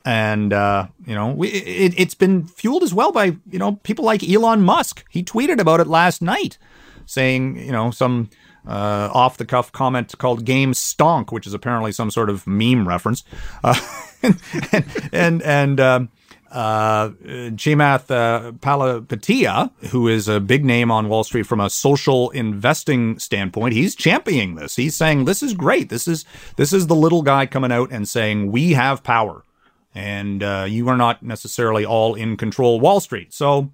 and 0.07 0.53
uh, 0.53 0.87
you 1.05 1.13
know 1.13 1.27
we, 1.33 1.49
it, 1.49 1.99
has 1.99 2.13
been 2.13 2.45
fueled 2.45 2.81
as 2.81 2.93
well 2.93 3.11
by 3.11 3.35
you 3.51 3.59
know 3.59 3.73
people 3.83 4.05
like 4.05 4.27
Elon 4.27 4.61
Musk. 4.61 5.03
He 5.09 5.21
tweeted 5.21 5.59
about 5.59 5.81
it 5.81 5.87
last 5.87 6.21
night, 6.21 6.57
saying 7.05 7.57
you 7.57 7.73
know 7.73 7.91
some 7.91 8.29
uh, 8.65 9.09
off 9.13 9.35
the 9.35 9.45
cuff 9.45 9.73
comment 9.73 10.17
called 10.17 10.45
"Game 10.45 10.71
Stonk," 10.71 11.33
which 11.33 11.45
is 11.45 11.53
apparently 11.53 11.91
some 11.91 12.09
sort 12.09 12.29
of 12.29 12.47
meme 12.47 12.87
reference, 12.87 13.25
uh, 13.65 13.75
and 14.23 14.41
and, 15.11 15.41
and 15.41 15.79
um, 15.81 16.09
uh, 16.51 17.09
Chamath 17.55 18.11
uh, 18.11 18.51
Palihapitiya, 18.53 19.71
who 19.89 20.07
is 20.07 20.27
a 20.27 20.39
big 20.39 20.65
name 20.65 20.91
on 20.91 21.09
Wall 21.09 21.23
Street 21.23 21.45
from 21.45 21.59
a 21.59 21.69
social 21.69 22.29
investing 22.31 23.19
standpoint, 23.19 23.73
he's 23.73 23.95
championing 23.95 24.55
this. 24.55 24.75
He's 24.75 24.95
saying 24.95 25.25
this 25.25 25.43
is 25.43 25.53
great. 25.53 25.89
This 25.89 26.07
is 26.07 26.25
this 26.55 26.73
is 26.73 26.87
the 26.87 26.95
little 26.95 27.21
guy 27.21 27.45
coming 27.45 27.71
out 27.71 27.91
and 27.91 28.07
saying 28.07 28.51
we 28.51 28.73
have 28.73 29.03
power 29.03 29.43
and 29.95 30.43
uh, 30.43 30.65
you 30.67 30.87
are 30.89 30.97
not 30.97 31.23
necessarily 31.23 31.83
all 31.83 32.13
in 32.13 32.37
control 32.37 32.79
Wall 32.79 32.99
Street. 32.99 33.33
So 33.33 33.71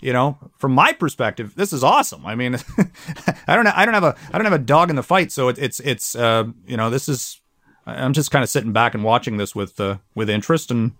you 0.00 0.12
know, 0.12 0.36
from 0.58 0.72
my 0.72 0.92
perspective, 0.92 1.54
this 1.54 1.72
is 1.72 1.82
awesome. 1.82 2.26
I 2.26 2.34
mean, 2.34 2.54
I 3.48 3.56
don't 3.56 3.66
I 3.66 3.84
don't 3.84 3.94
have 3.94 4.04
a 4.04 4.14
I 4.32 4.38
don't 4.38 4.44
have 4.44 4.52
a 4.52 4.58
dog 4.58 4.90
in 4.90 4.96
the 4.96 5.02
fight, 5.02 5.32
so 5.32 5.48
it, 5.48 5.58
it's 5.58 5.80
it's 5.80 6.14
uh, 6.14 6.44
you 6.66 6.76
know, 6.76 6.90
this 6.90 7.08
is 7.08 7.40
I'm 7.86 8.12
just 8.12 8.30
kind 8.30 8.42
of 8.42 8.50
sitting 8.50 8.72
back 8.72 8.94
and 8.94 9.02
watching 9.02 9.38
this 9.38 9.54
with 9.54 9.80
uh, 9.80 9.98
with 10.14 10.28
interest 10.28 10.70
and 10.70 10.92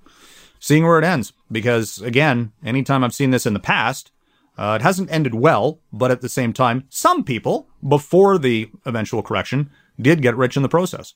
seeing 0.58 0.84
where 0.84 0.98
it 0.98 1.04
ends 1.04 1.32
because 1.50 2.00
again, 2.00 2.52
anytime 2.64 3.04
I've 3.04 3.14
seen 3.14 3.30
this 3.30 3.46
in 3.46 3.54
the 3.54 3.60
past, 3.60 4.10
uh, 4.56 4.78
it 4.80 4.82
hasn't 4.82 5.10
ended 5.10 5.34
well, 5.34 5.80
but 5.92 6.10
at 6.10 6.20
the 6.20 6.28
same 6.28 6.52
time, 6.52 6.84
some 6.88 7.24
people 7.24 7.68
before 7.86 8.38
the 8.38 8.70
eventual 8.86 9.22
correction 9.22 9.70
did 10.00 10.22
get 10.22 10.36
rich 10.36 10.56
in 10.56 10.62
the 10.62 10.68
process. 10.68 11.14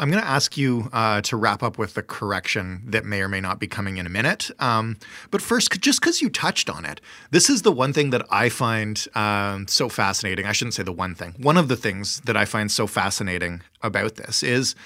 I'm 0.00 0.10
going 0.10 0.22
to 0.22 0.28
ask 0.28 0.56
you 0.56 0.88
uh, 0.92 1.22
to 1.22 1.36
wrap 1.36 1.62
up 1.62 1.76
with 1.76 1.94
the 1.94 2.02
correction 2.02 2.82
that 2.86 3.04
may 3.04 3.20
or 3.20 3.28
may 3.28 3.40
not 3.40 3.58
be 3.58 3.66
coming 3.66 3.96
in 3.96 4.06
a 4.06 4.10
minute. 4.10 4.48
Um, 4.60 4.96
but 5.32 5.42
first, 5.42 5.80
just 5.80 6.00
because 6.00 6.22
you 6.22 6.30
touched 6.30 6.70
on 6.70 6.84
it, 6.84 7.00
this 7.32 7.50
is 7.50 7.62
the 7.62 7.72
one 7.72 7.92
thing 7.92 8.10
that 8.10 8.24
I 8.30 8.48
find 8.48 9.04
um, 9.16 9.66
so 9.66 9.88
fascinating. 9.88 10.46
I 10.46 10.52
shouldn't 10.52 10.74
say 10.74 10.84
the 10.84 10.92
one 10.92 11.16
thing. 11.16 11.34
One 11.38 11.56
of 11.56 11.66
the 11.66 11.76
things 11.76 12.20
that 12.26 12.36
I 12.36 12.44
find 12.44 12.70
so 12.70 12.86
fascinating 12.86 13.62
about 13.82 14.14
this 14.14 14.44
is 14.44 14.76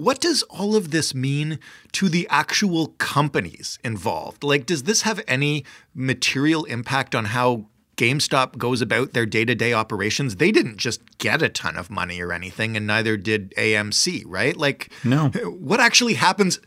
what 0.00 0.20
does 0.20 0.42
all 0.44 0.74
of 0.74 0.90
this 0.90 1.14
mean 1.14 1.58
to 1.92 2.08
the 2.08 2.26
actual 2.30 2.88
companies 2.98 3.78
involved? 3.84 4.42
Like, 4.42 4.66
does 4.66 4.84
this 4.84 5.02
have 5.02 5.22
any 5.28 5.64
material 5.94 6.64
impact 6.64 7.14
on 7.14 7.26
how 7.26 7.66
GameStop 8.00 8.56
goes 8.56 8.80
about 8.80 9.12
their 9.12 9.26
day 9.26 9.44
to 9.44 9.54
day 9.54 9.74
operations, 9.74 10.36
they 10.36 10.50
didn't 10.50 10.78
just 10.78 11.18
get 11.18 11.42
a 11.42 11.50
ton 11.50 11.76
of 11.76 11.90
money 11.90 12.22
or 12.22 12.32
anything, 12.32 12.74
and 12.74 12.86
neither 12.86 13.18
did 13.18 13.52
AMC, 13.58 14.22
right? 14.26 14.56
Like, 14.56 14.90
no. 15.04 15.28
What 15.28 15.80
actually 15.80 16.14
happens? 16.14 16.60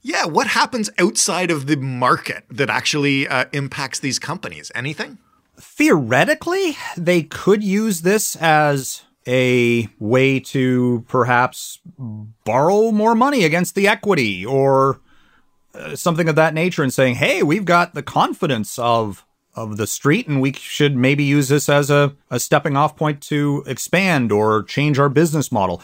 Yeah, 0.00 0.24
what 0.24 0.46
happens 0.46 0.88
outside 0.98 1.50
of 1.50 1.66
the 1.66 1.76
market 1.76 2.44
that 2.48 2.70
actually 2.70 3.28
uh, 3.28 3.44
impacts 3.52 3.98
these 3.98 4.18
companies? 4.18 4.72
Anything? 4.74 5.18
Theoretically, 5.60 6.78
they 6.96 7.22
could 7.22 7.62
use 7.62 8.00
this 8.00 8.34
as 8.36 9.02
a 9.28 9.86
way 9.98 10.40
to 10.40 11.04
perhaps 11.06 11.78
borrow 12.44 12.90
more 12.90 13.14
money 13.14 13.44
against 13.44 13.74
the 13.74 13.86
equity 13.86 14.44
or 14.44 15.00
uh, 15.74 15.94
something 15.94 16.30
of 16.30 16.34
that 16.36 16.54
nature 16.54 16.82
and 16.82 16.92
saying, 16.92 17.16
hey, 17.16 17.42
we've 17.42 17.66
got 17.66 17.94
the 17.94 18.02
confidence 18.02 18.78
of 18.78 19.24
of 19.54 19.76
the 19.76 19.86
street, 19.88 20.28
and 20.28 20.40
we 20.40 20.52
should 20.52 20.96
maybe 20.96 21.24
use 21.24 21.48
this 21.48 21.68
as 21.68 21.90
a, 21.90 22.14
a 22.30 22.38
stepping 22.38 22.76
off 22.76 22.96
point 22.96 23.20
to 23.20 23.64
expand 23.66 24.30
or 24.30 24.62
change 24.62 25.00
our 25.00 25.08
business 25.08 25.50
model. 25.50 25.82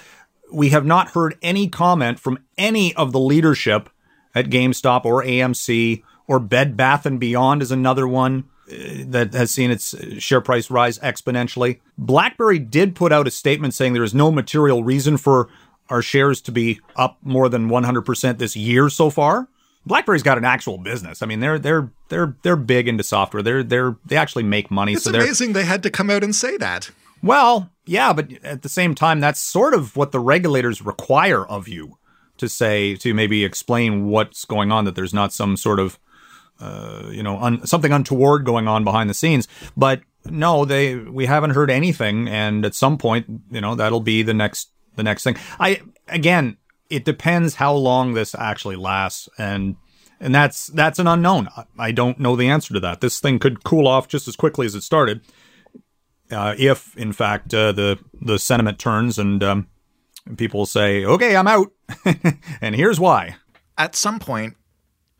We 0.52 0.68
have 0.68 0.86
not 0.86 1.10
heard 1.10 1.36
any 1.42 1.68
comment 1.68 2.20
from 2.20 2.38
any 2.56 2.94
of 2.94 3.10
the 3.10 3.18
leadership 3.18 3.90
at 4.32 4.48
GameStop 4.48 5.04
or 5.04 5.24
AMC 5.24 6.04
or 6.28 6.38
Bed 6.38 6.76
Bath 6.76 7.04
and 7.04 7.18
Beyond 7.18 7.62
is 7.62 7.72
another 7.72 8.06
one 8.06 8.44
that 8.66 9.34
has 9.34 9.50
seen 9.50 9.70
its 9.70 9.94
share 10.22 10.40
price 10.40 10.70
rise 10.70 10.98
exponentially. 11.00 11.80
BlackBerry 11.98 12.58
did 12.58 12.94
put 12.94 13.12
out 13.12 13.26
a 13.26 13.30
statement 13.30 13.74
saying 13.74 13.92
there 13.92 14.02
is 14.02 14.14
no 14.14 14.30
material 14.30 14.84
reason 14.84 15.16
for 15.16 15.48
our 15.90 16.02
shares 16.02 16.40
to 16.42 16.52
be 16.52 16.80
up 16.96 17.18
more 17.22 17.48
than 17.48 17.68
100% 17.68 18.38
this 18.38 18.56
year 18.56 18.88
so 18.88 19.10
far. 19.10 19.48
BlackBerry's 19.86 20.22
got 20.22 20.38
an 20.38 20.44
actual 20.44 20.78
business. 20.78 21.20
I 21.22 21.26
mean, 21.26 21.40
they're 21.40 21.58
they're 21.58 21.90
they're 22.08 22.36
they're 22.42 22.56
big 22.56 22.88
into 22.88 23.04
software. 23.04 23.42
They're 23.42 23.62
they're 23.62 23.96
they 24.06 24.16
actually 24.16 24.44
make 24.44 24.70
money. 24.70 24.94
It's 24.94 25.04
so 25.04 25.10
amazing 25.10 25.52
they 25.52 25.64
had 25.64 25.82
to 25.82 25.90
come 25.90 26.08
out 26.08 26.24
and 26.24 26.34
say 26.34 26.56
that. 26.56 26.90
Well, 27.22 27.70
yeah, 27.84 28.12
but 28.12 28.32
at 28.42 28.62
the 28.62 28.68
same 28.68 28.94
time, 28.94 29.20
that's 29.20 29.40
sort 29.40 29.74
of 29.74 29.96
what 29.96 30.12
the 30.12 30.20
regulators 30.20 30.80
require 30.80 31.44
of 31.46 31.68
you 31.68 31.98
to 32.38 32.48
say 32.48 32.96
to 32.96 33.12
maybe 33.12 33.44
explain 33.44 34.06
what's 34.06 34.46
going 34.46 34.72
on. 34.72 34.86
That 34.86 34.94
there's 34.94 35.14
not 35.14 35.34
some 35.34 35.56
sort 35.56 35.78
of 35.78 35.98
uh, 36.60 37.08
you 37.10 37.22
know 37.22 37.38
un, 37.38 37.66
something 37.66 37.92
untoward 37.92 38.44
going 38.44 38.68
on 38.68 38.84
behind 38.84 39.10
the 39.10 39.14
scenes. 39.14 39.48
But 39.76 40.02
no, 40.24 40.64
they 40.64 40.96
we 40.96 41.26
haven't 41.26 41.50
heard 41.50 41.70
anything, 41.70 42.28
and 42.28 42.64
at 42.64 42.74
some 42.74 42.98
point, 42.98 43.26
you 43.50 43.60
know, 43.60 43.74
that'll 43.74 44.00
be 44.00 44.22
the 44.22 44.34
next 44.34 44.70
the 44.96 45.02
next 45.02 45.24
thing. 45.24 45.36
I 45.58 45.82
again, 46.08 46.56
it 46.90 47.04
depends 47.04 47.56
how 47.56 47.74
long 47.74 48.14
this 48.14 48.34
actually 48.34 48.76
lasts 48.76 49.28
and 49.38 49.76
and 50.20 50.34
that's 50.34 50.68
that's 50.68 50.98
an 50.98 51.06
unknown. 51.06 51.48
I 51.78 51.92
don't 51.92 52.18
know 52.18 52.36
the 52.36 52.48
answer 52.48 52.72
to 52.74 52.80
that. 52.80 53.00
This 53.00 53.20
thing 53.20 53.38
could 53.38 53.64
cool 53.64 53.86
off 53.86 54.08
just 54.08 54.26
as 54.28 54.36
quickly 54.36 54.64
as 54.64 54.74
it 54.74 54.82
started, 54.82 55.20
uh, 56.30 56.54
if 56.58 56.96
in 56.96 57.12
fact 57.12 57.52
uh, 57.52 57.72
the 57.72 57.98
the 58.20 58.38
sentiment 58.38 58.78
turns 58.78 59.18
and 59.18 59.42
um, 59.42 59.68
people 60.36 60.66
say, 60.66 61.04
"Okay, 61.04 61.36
I'm 61.36 61.46
out," 61.46 61.72
and 62.60 62.74
here's 62.74 62.98
why. 62.98 63.36
At 63.76 63.96
some 63.96 64.18
point, 64.18 64.56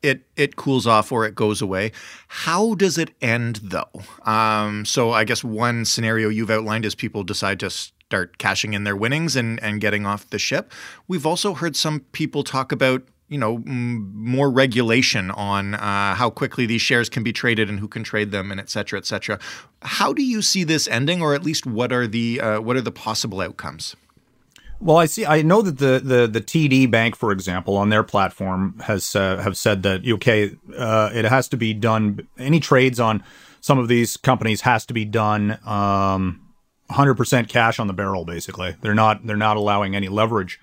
it 0.04 0.26
it 0.36 0.56
cools 0.56 0.86
off 0.86 1.10
or 1.10 1.24
it 1.26 1.34
goes 1.34 1.62
away. 1.62 1.90
How 2.28 2.74
does 2.74 2.98
it 2.98 3.10
end 3.20 3.60
though? 3.62 3.90
Um, 4.24 4.84
so 4.84 5.12
I 5.12 5.24
guess 5.24 5.42
one 5.42 5.84
scenario 5.84 6.28
you've 6.28 6.50
outlined 6.50 6.84
is 6.84 6.94
people 6.94 7.24
decide 7.24 7.58
to 7.60 7.70
start 7.70 8.38
cashing 8.38 8.74
in 8.74 8.84
their 8.84 8.96
winnings 8.96 9.34
and 9.34 9.60
and 9.62 9.80
getting 9.80 10.06
off 10.06 10.28
the 10.30 10.38
ship. 10.38 10.72
We've 11.08 11.26
also 11.26 11.54
heard 11.54 11.74
some 11.74 12.00
people 12.12 12.44
talk 12.44 12.70
about 12.70 13.02
you 13.28 13.38
know 13.38 13.56
m- 13.56 14.12
more 14.14 14.50
regulation 14.50 15.30
on 15.30 15.74
uh, 15.74 16.14
how 16.14 16.30
quickly 16.30 16.66
these 16.66 16.82
shares 16.82 17.08
can 17.08 17.22
be 17.22 17.32
traded 17.32 17.70
and 17.70 17.80
who 17.80 17.88
can 17.88 18.04
trade 18.04 18.30
them 18.30 18.50
and 18.50 18.60
et 18.60 18.68
cetera, 18.68 18.98
et 18.98 19.06
cetera. 19.06 19.38
How 19.82 20.12
do 20.12 20.22
you 20.22 20.42
see 20.42 20.64
this 20.64 20.86
ending, 20.88 21.22
or 21.22 21.34
at 21.34 21.42
least 21.42 21.66
what 21.66 21.92
are 21.92 22.06
the 22.06 22.40
uh, 22.40 22.60
what 22.60 22.76
are 22.76 22.82
the 22.82 22.92
possible 22.92 23.40
outcomes? 23.40 23.96
Well, 24.80 24.98
I 24.98 25.06
see. 25.06 25.24
I 25.24 25.42
know 25.42 25.62
that 25.62 25.78
the 25.78 26.00
the 26.02 26.26
the 26.26 26.40
TD 26.40 26.90
Bank, 26.90 27.16
for 27.16 27.32
example, 27.32 27.76
on 27.76 27.88
their 27.88 28.02
platform 28.02 28.78
has 28.84 29.16
uh, 29.16 29.38
have 29.38 29.56
said 29.56 29.82
that 29.84 30.06
okay, 30.06 30.56
uh, 30.76 31.10
it 31.14 31.24
has 31.24 31.48
to 31.48 31.56
be 31.56 31.72
done. 31.72 32.26
Any 32.38 32.60
trades 32.60 33.00
on 33.00 33.22
some 33.60 33.78
of 33.78 33.88
these 33.88 34.16
companies 34.16 34.60
has 34.60 34.84
to 34.86 34.92
be 34.94 35.06
done 35.06 35.58
um, 35.64 36.42
100% 36.90 37.48
cash 37.48 37.78
on 37.78 37.86
the 37.86 37.94
barrel. 37.94 38.26
Basically, 38.26 38.76
they're 38.82 38.94
not 38.94 39.26
they're 39.26 39.36
not 39.36 39.56
allowing 39.56 39.96
any 39.96 40.08
leverage. 40.08 40.60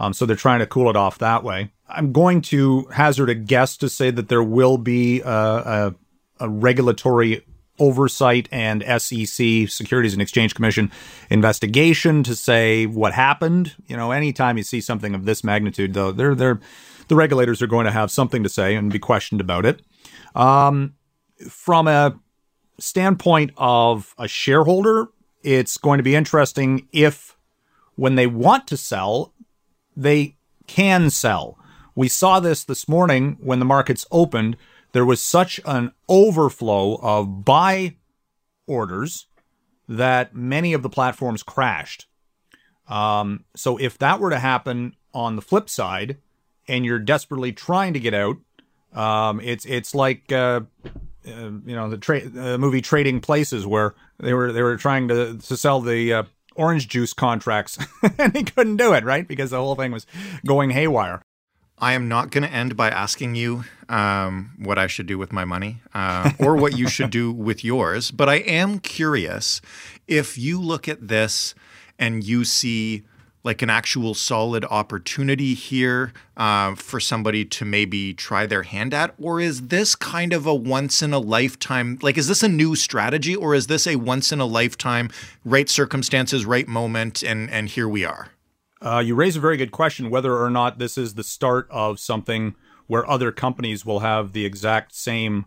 Um, 0.00 0.14
so 0.14 0.24
they're 0.24 0.34
trying 0.34 0.60
to 0.60 0.66
cool 0.66 0.88
it 0.88 0.96
off 0.96 1.18
that 1.18 1.44
way. 1.44 1.70
I'm 1.86 2.12
going 2.12 2.40
to 2.42 2.86
hazard 2.86 3.28
a 3.28 3.34
guess 3.34 3.76
to 3.76 3.88
say 3.88 4.10
that 4.10 4.28
there 4.28 4.42
will 4.42 4.78
be 4.78 5.20
a, 5.20 5.28
a, 5.28 5.94
a 6.40 6.48
regulatory 6.48 7.44
oversight 7.80 8.48
and 8.52 8.84
SEC, 9.00 9.68
Securities 9.68 10.12
and 10.12 10.22
Exchange 10.22 10.54
Commission 10.54 10.92
investigation 11.30 12.22
to 12.22 12.36
say 12.36 12.86
what 12.86 13.12
happened. 13.12 13.74
You 13.86 13.96
know, 13.96 14.12
anytime 14.12 14.56
you 14.56 14.62
see 14.62 14.80
something 14.80 15.14
of 15.14 15.24
this 15.24 15.42
magnitude, 15.42 15.94
though, 15.94 16.12
they're 16.12 16.34
they're 16.34 16.60
the 17.08 17.16
regulators 17.16 17.60
are 17.60 17.66
going 17.66 17.86
to 17.86 17.90
have 17.90 18.10
something 18.10 18.44
to 18.44 18.48
say 18.48 18.76
and 18.76 18.92
be 18.92 19.00
questioned 19.00 19.40
about 19.40 19.66
it. 19.66 19.82
Um, 20.36 20.94
from 21.48 21.88
a 21.88 22.18
standpoint 22.78 23.50
of 23.56 24.14
a 24.16 24.28
shareholder, 24.28 25.08
it's 25.42 25.76
going 25.76 25.98
to 25.98 26.04
be 26.04 26.14
interesting 26.14 26.86
if 26.92 27.36
when 27.96 28.14
they 28.14 28.26
want 28.26 28.66
to 28.68 28.76
sell, 28.76 29.34
they 29.96 30.36
can 30.66 31.10
sell. 31.10 31.58
We 31.94 32.08
saw 32.08 32.40
this 32.40 32.64
this 32.64 32.88
morning 32.88 33.36
when 33.40 33.58
the 33.58 33.64
markets 33.64 34.06
opened. 34.10 34.56
There 34.92 35.04
was 35.04 35.20
such 35.20 35.60
an 35.64 35.92
overflow 36.08 36.96
of 36.96 37.44
buy 37.44 37.96
orders 38.66 39.26
that 39.88 40.34
many 40.34 40.72
of 40.72 40.82
the 40.82 40.88
platforms 40.88 41.42
crashed. 41.42 42.06
Um, 42.88 43.44
so 43.54 43.76
if 43.76 43.98
that 43.98 44.20
were 44.20 44.30
to 44.30 44.38
happen 44.38 44.94
on 45.14 45.36
the 45.36 45.42
flip 45.42 45.68
side, 45.68 46.18
and 46.68 46.84
you're 46.84 46.98
desperately 47.00 47.52
trying 47.52 47.94
to 47.94 48.00
get 48.00 48.14
out, 48.14 48.36
um, 48.92 49.40
it's 49.40 49.64
it's 49.64 49.94
like 49.94 50.30
uh, 50.32 50.60
uh, 50.84 50.90
you 51.26 51.74
know 51.74 51.88
the 51.88 51.98
tra- 51.98 52.22
uh, 52.24 52.58
movie 52.58 52.80
Trading 52.80 53.20
Places, 53.20 53.66
where 53.66 53.94
they 54.18 54.34
were 54.34 54.52
they 54.52 54.62
were 54.62 54.76
trying 54.76 55.08
to 55.08 55.36
to 55.38 55.56
sell 55.56 55.80
the 55.80 56.12
uh, 56.12 56.22
orange 56.54 56.88
juice 56.88 57.12
contracts 57.12 57.78
and 58.18 58.32
they 58.32 58.42
couldn't 58.42 58.76
do 58.76 58.92
it, 58.92 59.04
right? 59.04 59.26
Because 59.26 59.50
the 59.50 59.58
whole 59.58 59.74
thing 59.74 59.92
was 59.92 60.06
going 60.46 60.70
haywire. 60.70 61.22
I 61.80 61.94
am 61.94 62.08
not 62.08 62.30
going 62.30 62.42
to 62.42 62.52
end 62.52 62.76
by 62.76 62.90
asking 62.90 63.34
you 63.36 63.64
um, 63.88 64.52
what 64.58 64.78
I 64.78 64.86
should 64.86 65.06
do 65.06 65.16
with 65.18 65.32
my 65.32 65.44
money 65.44 65.80
uh, 65.94 66.32
or 66.38 66.56
what 66.56 66.76
you 66.76 66.88
should 66.88 67.10
do 67.10 67.32
with 67.48 67.64
yours, 67.64 68.10
but 68.10 68.28
I 68.28 68.36
am 68.36 68.78
curious 68.78 69.60
if 70.06 70.36
you 70.36 70.60
look 70.60 70.88
at 70.88 71.08
this 71.08 71.54
and 71.98 72.22
you 72.22 72.44
see 72.44 73.04
like 73.42 73.62
an 73.62 73.70
actual 73.70 74.12
solid 74.14 74.64
opportunity 74.66 75.54
here 75.54 76.12
uh, 76.36 76.74
for 76.74 77.00
somebody 77.00 77.44
to 77.44 77.64
maybe 77.64 78.12
try 78.12 78.46
their 78.46 78.64
hand 78.64 78.92
at? 78.92 79.14
Or 79.18 79.40
is 79.40 79.68
this 79.68 79.94
kind 79.94 80.32
of 80.32 80.46
a 80.46 80.54
once 80.54 81.02
in 81.02 81.12
a 81.12 81.18
lifetime, 81.18 81.98
like, 82.02 82.18
is 82.18 82.28
this 82.28 82.42
a 82.42 82.48
new 82.48 82.76
strategy 82.76 83.34
or 83.34 83.54
is 83.54 83.66
this 83.66 83.86
a 83.86 83.96
once 83.96 84.32
in 84.32 84.40
a 84.40 84.46
lifetime, 84.46 85.10
right 85.44 85.68
circumstances, 85.68 86.44
right 86.44 86.68
moment, 86.68 87.22
and, 87.22 87.50
and 87.50 87.68
here 87.68 87.88
we 87.88 88.04
are? 88.04 88.28
Uh, 88.82 89.02
you 89.04 89.14
raise 89.14 89.36
a 89.36 89.40
very 89.40 89.56
good 89.56 89.72
question 89.72 90.10
whether 90.10 90.38
or 90.38 90.50
not 90.50 90.78
this 90.78 90.96
is 90.96 91.14
the 91.14 91.24
start 91.24 91.66
of 91.70 92.00
something 92.00 92.54
where 92.86 93.08
other 93.08 93.30
companies 93.30 93.84
will 93.84 94.00
have 94.00 94.32
the 94.32 94.44
exact 94.44 94.94
same 94.94 95.46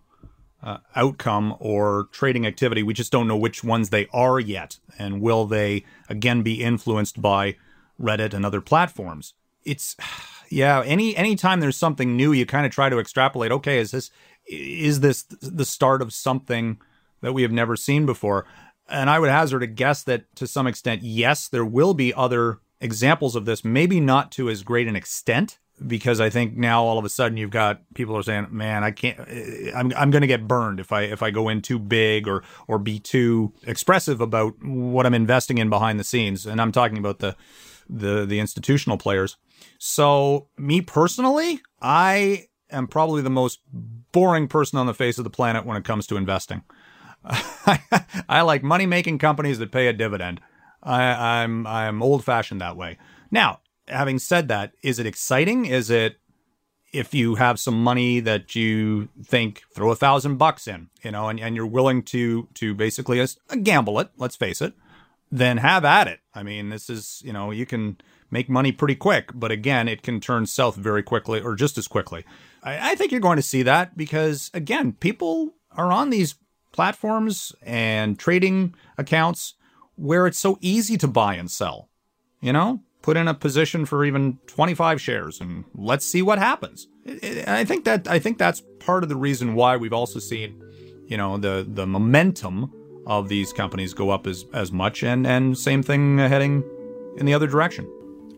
uh, 0.61 0.77
outcome 0.95 1.55
or 1.59 2.07
trading 2.11 2.45
activity. 2.45 2.83
We 2.83 2.93
just 2.93 3.11
don't 3.11 3.27
know 3.27 3.35
which 3.35 3.63
ones 3.63 3.89
they 3.89 4.07
are 4.13 4.39
yet. 4.39 4.77
And 4.97 5.19
will 5.19 5.45
they 5.45 5.83
again 6.07 6.41
be 6.41 6.63
influenced 6.63 7.21
by 7.21 7.57
Reddit 7.99 8.33
and 8.33 8.45
other 8.45 8.61
platforms. 8.61 9.33
It's 9.63 9.95
yeah, 10.49 10.83
any 10.85 11.15
anytime 11.15 11.59
there's 11.59 11.77
something 11.77 12.15
new, 12.15 12.31
you 12.31 12.45
kind 12.45 12.65
of 12.65 12.71
try 12.71 12.89
to 12.89 12.99
extrapolate, 12.99 13.51
okay, 13.51 13.79
is 13.79 13.91
this 13.91 14.11
is 14.45 14.99
this 14.99 15.23
the 15.23 15.65
start 15.65 16.01
of 16.01 16.13
something 16.13 16.79
that 17.21 17.33
we 17.33 17.41
have 17.41 17.51
never 17.51 17.75
seen 17.75 18.05
before. 18.05 18.45
And 18.89 19.09
I 19.09 19.19
would 19.19 19.29
hazard 19.29 19.63
a 19.63 19.67
guess 19.67 20.03
that 20.03 20.35
to 20.35 20.45
some 20.45 20.67
extent, 20.67 21.03
yes, 21.03 21.47
there 21.47 21.65
will 21.65 21.93
be 21.93 22.13
other 22.13 22.59
examples 22.83 23.35
of 23.35 23.45
this, 23.45 23.63
maybe 23.63 23.99
not 23.99 24.31
to 24.33 24.49
as 24.49 24.61
great 24.61 24.87
an 24.87 24.95
extent, 24.95 25.59
because 25.87 26.19
I 26.19 26.29
think 26.29 26.55
now 26.55 26.83
all 26.83 26.99
of 26.99 27.05
a 27.05 27.09
sudden 27.09 27.37
you've 27.37 27.49
got 27.49 27.81
people 27.95 28.15
are 28.15 28.23
saying, 28.23 28.47
"Man, 28.51 28.83
I 28.83 28.91
can't. 28.91 29.19
Eh, 29.27 29.71
I'm 29.75 29.91
I'm 29.95 30.11
going 30.11 30.21
to 30.21 30.27
get 30.27 30.47
burned 30.47 30.79
if 30.79 30.91
I 30.91 31.03
if 31.03 31.23
I 31.23 31.31
go 31.31 31.49
in 31.49 31.61
too 31.61 31.79
big 31.79 32.27
or 32.27 32.43
or 32.67 32.77
be 32.77 32.99
too 32.99 33.53
expressive 33.65 34.21
about 34.21 34.53
what 34.63 35.05
I'm 35.05 35.13
investing 35.13 35.57
in 35.57 35.69
behind 35.69 35.99
the 35.99 36.03
scenes." 36.03 36.45
And 36.45 36.61
I'm 36.61 36.71
talking 36.71 36.97
about 36.97 37.19
the 37.19 37.35
the 37.89 38.25
the 38.25 38.39
institutional 38.39 38.97
players. 38.97 39.37
So 39.79 40.47
me 40.57 40.81
personally, 40.81 41.61
I 41.81 42.47
am 42.69 42.87
probably 42.87 43.21
the 43.21 43.29
most 43.29 43.59
boring 44.11 44.47
person 44.47 44.77
on 44.77 44.85
the 44.85 44.93
face 44.93 45.17
of 45.17 45.23
the 45.23 45.29
planet 45.29 45.65
when 45.65 45.77
it 45.77 45.83
comes 45.83 46.07
to 46.07 46.17
investing. 46.17 46.63
I 48.29 48.41
like 48.41 48.63
money 48.63 48.85
making 48.85 49.17
companies 49.19 49.59
that 49.59 49.71
pay 49.71 49.87
a 49.87 49.93
dividend. 49.93 50.41
I, 50.83 51.41
I'm 51.41 51.65
I'm 51.65 52.03
old 52.03 52.23
fashioned 52.23 52.61
that 52.61 52.77
way. 52.77 52.97
Now, 53.31 53.61
having 53.87 54.19
said 54.19 54.47
that, 54.49 54.73
is 54.83 54.99
it 54.99 55.05
exciting? 55.05 55.65
Is 55.65 55.89
it 55.89 56.17
if 56.91 57.13
you 57.13 57.35
have 57.35 57.59
some 57.59 57.83
money 57.83 58.19
that 58.19 58.55
you 58.55 59.09
think 59.23 59.63
throw 59.73 59.89
a 59.91 59.95
thousand 59.95 60.37
bucks 60.37 60.67
in, 60.67 60.89
you 61.03 61.09
know, 61.09 61.27
and, 61.27 61.39
and 61.39 61.55
you're 61.55 61.65
willing 61.65 62.03
to 62.03 62.47
to 62.53 62.73
basically 62.73 63.19
a 63.19 63.23
uh, 63.23 63.55
gamble 63.63 63.99
it, 63.99 64.09
let's 64.17 64.35
face 64.35 64.61
it, 64.61 64.73
then 65.31 65.57
have 65.57 65.83
at 65.83 66.07
it. 66.07 66.19
I 66.33 66.43
mean, 66.43 66.69
this 66.69 66.89
is, 66.89 67.21
you 67.25 67.33
know, 67.33 67.49
you 67.49 67.65
can 67.65 67.97
make 68.29 68.49
money 68.49 68.71
pretty 68.71 68.95
quick, 68.95 69.31
but 69.33 69.51
again, 69.51 69.87
it 69.87 70.03
can 70.03 70.19
turn 70.19 70.45
south 70.45 70.75
very 70.75 71.03
quickly 71.03 71.41
or 71.41 71.55
just 71.55 71.77
as 71.77 71.87
quickly. 71.87 72.25
I, 72.61 72.91
I 72.91 72.95
think 72.95 73.11
you're 73.11 73.19
going 73.21 73.37
to 73.37 73.41
see 73.43 73.63
that 73.63 73.97
because 73.97 74.51
again, 74.53 74.93
people 74.93 75.55
are 75.71 75.91
on 75.91 76.11
these 76.11 76.35
platforms 76.71 77.53
and 77.63 78.17
trading 78.19 78.75
accounts 78.97 79.55
where 79.95 80.27
it's 80.27 80.39
so 80.39 80.57
easy 80.61 80.97
to 80.97 81.07
buy 81.07 81.35
and 81.35 81.49
sell. 81.49 81.89
You 82.41 82.51
know, 82.51 82.81
put 83.01 83.17
in 83.17 83.27
a 83.27 83.33
position 83.33 83.85
for 83.85 84.03
even 84.03 84.39
25 84.47 84.99
shares 84.99 85.39
and 85.39 85.65
let's 85.75 86.05
see 86.05 86.21
what 86.21 86.39
happens. 86.39 86.87
I 87.47 87.63
think 87.65 87.85
that 87.85 88.07
I 88.07 88.17
think 88.17 88.37
that's 88.37 88.63
part 88.79 89.03
of 89.03 89.09
the 89.09 89.15
reason 89.15 89.55
why 89.55 89.77
we've 89.77 89.93
also 89.93 90.19
seen, 90.19 90.61
you 91.05 91.17
know, 91.17 91.37
the 91.37 91.65
the 91.67 91.85
momentum 91.85 92.71
of 93.05 93.29
these 93.29 93.53
companies 93.53 93.93
go 93.93 94.09
up 94.09 94.25
as 94.25 94.45
as 94.53 94.71
much 94.71 95.03
and 95.03 95.27
and 95.27 95.57
same 95.57 95.83
thing 95.83 96.17
heading 96.17 96.63
in 97.17 97.25
the 97.25 97.33
other 97.33 97.47
direction. 97.47 97.87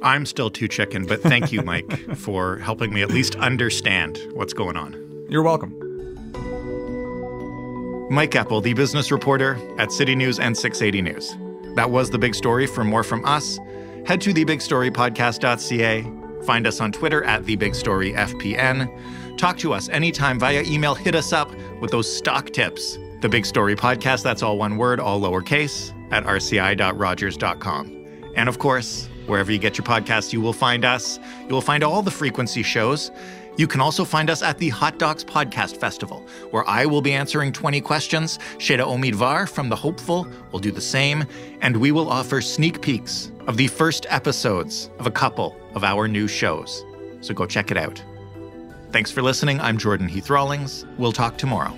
I'm 0.04 0.26
still 0.26 0.50
too 0.50 0.68
chicken, 0.68 1.06
but 1.06 1.22
thank 1.22 1.52
you, 1.52 1.62
Mike, 1.62 1.92
for 2.16 2.58
helping 2.58 2.94
me 2.94 3.02
at 3.02 3.10
least 3.10 3.36
understand 3.38 4.20
what's 4.34 4.54
going 4.54 4.76
on. 4.76 4.94
You're 5.30 5.44
welcome. 5.44 5.72
Mike 8.12 8.32
Eppel, 8.32 8.62
the 8.62 8.74
business 8.74 9.12
reporter 9.12 9.58
at 9.80 9.92
City 9.92 10.16
News 10.16 10.40
and 10.40 10.56
680 10.56 11.02
News. 11.02 11.45
That 11.76 11.92
was 11.92 12.10
the 12.10 12.18
big 12.18 12.36
story. 12.36 12.68
For 12.68 12.84
more 12.84 13.04
from 13.04 13.24
us, 13.26 13.60
head 14.06 14.22
to 14.22 14.34
thebigstorypodcast.ca. 14.34 16.12
Find 16.46 16.68
us 16.68 16.80
on 16.80 16.92
Twitter 16.92 17.24
at 17.24 17.44
thebigstoryfpn. 17.44 19.38
Talk 19.38 19.58
to 19.58 19.74
us 19.74 19.90
anytime 19.90 20.40
via 20.40 20.64
email. 20.64 20.96
Hit 20.96 21.16
us 21.16 21.34
up 21.34 21.52
with 21.82 21.92
those 21.92 22.10
stock 22.14 22.52
tips. 22.52 22.98
The 23.22 23.30
Big 23.30 23.46
Story 23.46 23.76
Podcast, 23.76 24.24
that's 24.24 24.44
all 24.44 24.58
one 24.58 24.78
word, 24.78 25.00
all 25.00 25.20
lowercase, 25.20 25.92
at 26.12 26.24
rci.rogers.com. 26.26 28.06
And 28.36 28.50
of 28.50 28.60
course, 28.60 29.10
wherever 29.26 29.52
you 29.52 29.58
get 29.58 29.78
your 29.78 29.86
podcasts, 29.86 30.32
you 30.32 30.42
will 30.42 30.54
find 30.54 30.86
us. 30.86 31.20
You 31.42 31.54
will 31.54 31.62
find 31.62 31.84
all 31.84 32.02
the 32.02 32.12
frequency 32.12 32.62
shows. 32.64 33.12
You 33.58 33.68
can 33.68 33.80
also 33.80 34.04
find 34.04 34.30
us 34.30 34.42
at 34.42 34.58
the 34.58 34.70
Hot 34.70 35.00
Docs 35.00 35.24
Podcast 35.24 35.78
Festival, 35.78 36.26
where 36.52 36.68
I 36.68 36.86
will 36.86 37.02
be 37.02 37.14
answering 37.14 37.54
20 37.54 37.80
questions. 37.82 38.38
Sheda 38.58 38.82
Omidvar 38.82 39.50
from 39.50 39.70
The 39.70 39.76
Hopeful 39.76 40.28
will 40.52 40.60
do 40.60 40.72
the 40.72 40.82
same, 40.82 41.24
and 41.62 41.78
we 41.78 41.92
will 41.92 42.10
offer 42.10 42.42
sneak 42.42 42.82
peeks 42.82 43.32
of 43.48 43.56
the 43.56 43.68
first 43.68 44.06
episodes 44.10 44.90
of 45.00 45.08
a 45.08 45.12
couple 45.12 45.56
of 45.74 45.84
our 45.84 46.08
new 46.08 46.28
shows. 46.28 46.84
So 47.22 47.34
go 47.34 47.46
check 47.46 47.72
it 47.72 47.78
out. 47.78 48.04
Thanks 48.92 49.12
for 49.12 49.22
listening. 49.22 49.60
I'm 49.62 49.78
Jordan 49.78 50.08
Heath 50.08 50.30
Rawlings. 50.30 50.86
We'll 50.98 51.12
talk 51.12 51.38
tomorrow. 51.38 51.78